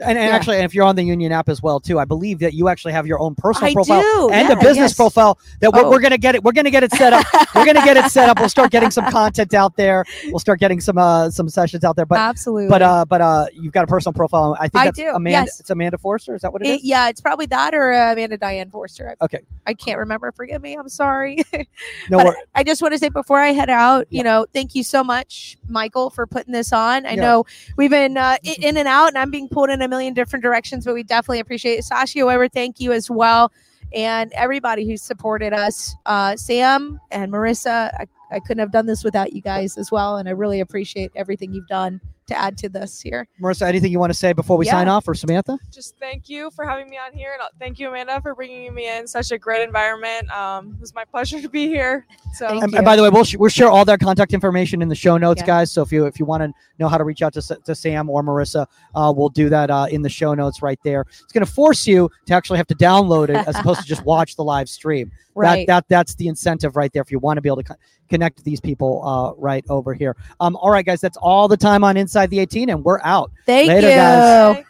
[0.02, 0.36] And, and Yeah.
[0.36, 2.68] actually, and if you're on the Union app as well too, I believe that you
[2.70, 4.30] actually have your own personal I profile do.
[4.34, 4.94] and yeah, a business yes.
[4.96, 5.38] profile.
[5.60, 5.90] That we're, Oh.
[5.90, 6.44] we're gonna get it.
[6.44, 7.26] We're gonna get it set up.
[7.56, 8.40] we're gonna get it set up.
[8.40, 10.06] We'll start getting some content out there.
[10.28, 12.06] We'll start getting some uh some sessions out there.
[12.06, 12.70] But Absolutely.
[12.70, 14.56] but uh but uh you've got a personal profile.
[14.60, 15.32] I think I do, Amanda.
[15.32, 15.60] yes.
[15.60, 16.34] It's Amanda Forester.
[16.36, 16.84] Is that what it It- is?
[16.84, 19.16] yeah, it's probably that or uh, Amanda Diane Forester.
[19.20, 19.40] I, Okay.
[19.68, 20.32] I can't remember.
[20.32, 20.76] Forgive me.
[20.76, 21.44] I'm sorry.
[22.10, 22.18] No.
[22.24, 24.18] but I just want to say before I head out, Yeah.
[24.20, 27.06] you know, thank you so much, Michael, for putting this on.
[27.06, 27.46] I know
[27.78, 30.86] we've been uh, in and out, and I'm being pulled in a million different directions,
[30.86, 31.84] but we definitely appreciate it.
[31.84, 33.52] Saskia Webber, thank you as well,
[33.94, 37.92] and everybody who supported us, uh, Sam and Marisa.
[38.00, 41.12] I, I couldn't have done this without you guys as well, and I really appreciate
[41.16, 42.00] everything you've done
[42.30, 43.28] to add to this here.
[43.42, 44.72] Marisa, anything you want to say before we Yeah.
[44.72, 45.58] sign off, or Samantha?
[45.72, 48.74] just thank you for having me on here, and uh, thank you, Amanda, for bringing
[48.74, 49.06] me in.
[49.08, 50.32] Such a great environment.
[50.32, 52.06] Um, it was my pleasure to be here.
[52.36, 54.88] So And, and by the way, we'll sh- we'll share all their contact information in
[54.90, 55.48] the show notes, Yeah.
[55.48, 55.72] guys.
[55.72, 58.10] So if you if you want to know how to reach out to, to Sam
[58.10, 58.66] or Marisa,
[58.96, 61.02] uh, we'll do that uh, in the show notes right there.
[61.10, 64.06] It's going to force you to actually have to download it as opposed to just
[64.14, 65.12] watch the live stream.
[65.36, 65.66] Right.
[65.68, 67.76] That that that's the incentive right there if you want to be able to co-
[68.10, 70.16] connect these people uh, right over here.
[70.40, 73.32] Um, all right, guys, that's all the time on Inside the 18, and we're out.
[73.46, 73.96] Thank Later, you.
[73.96, 74.66] guys.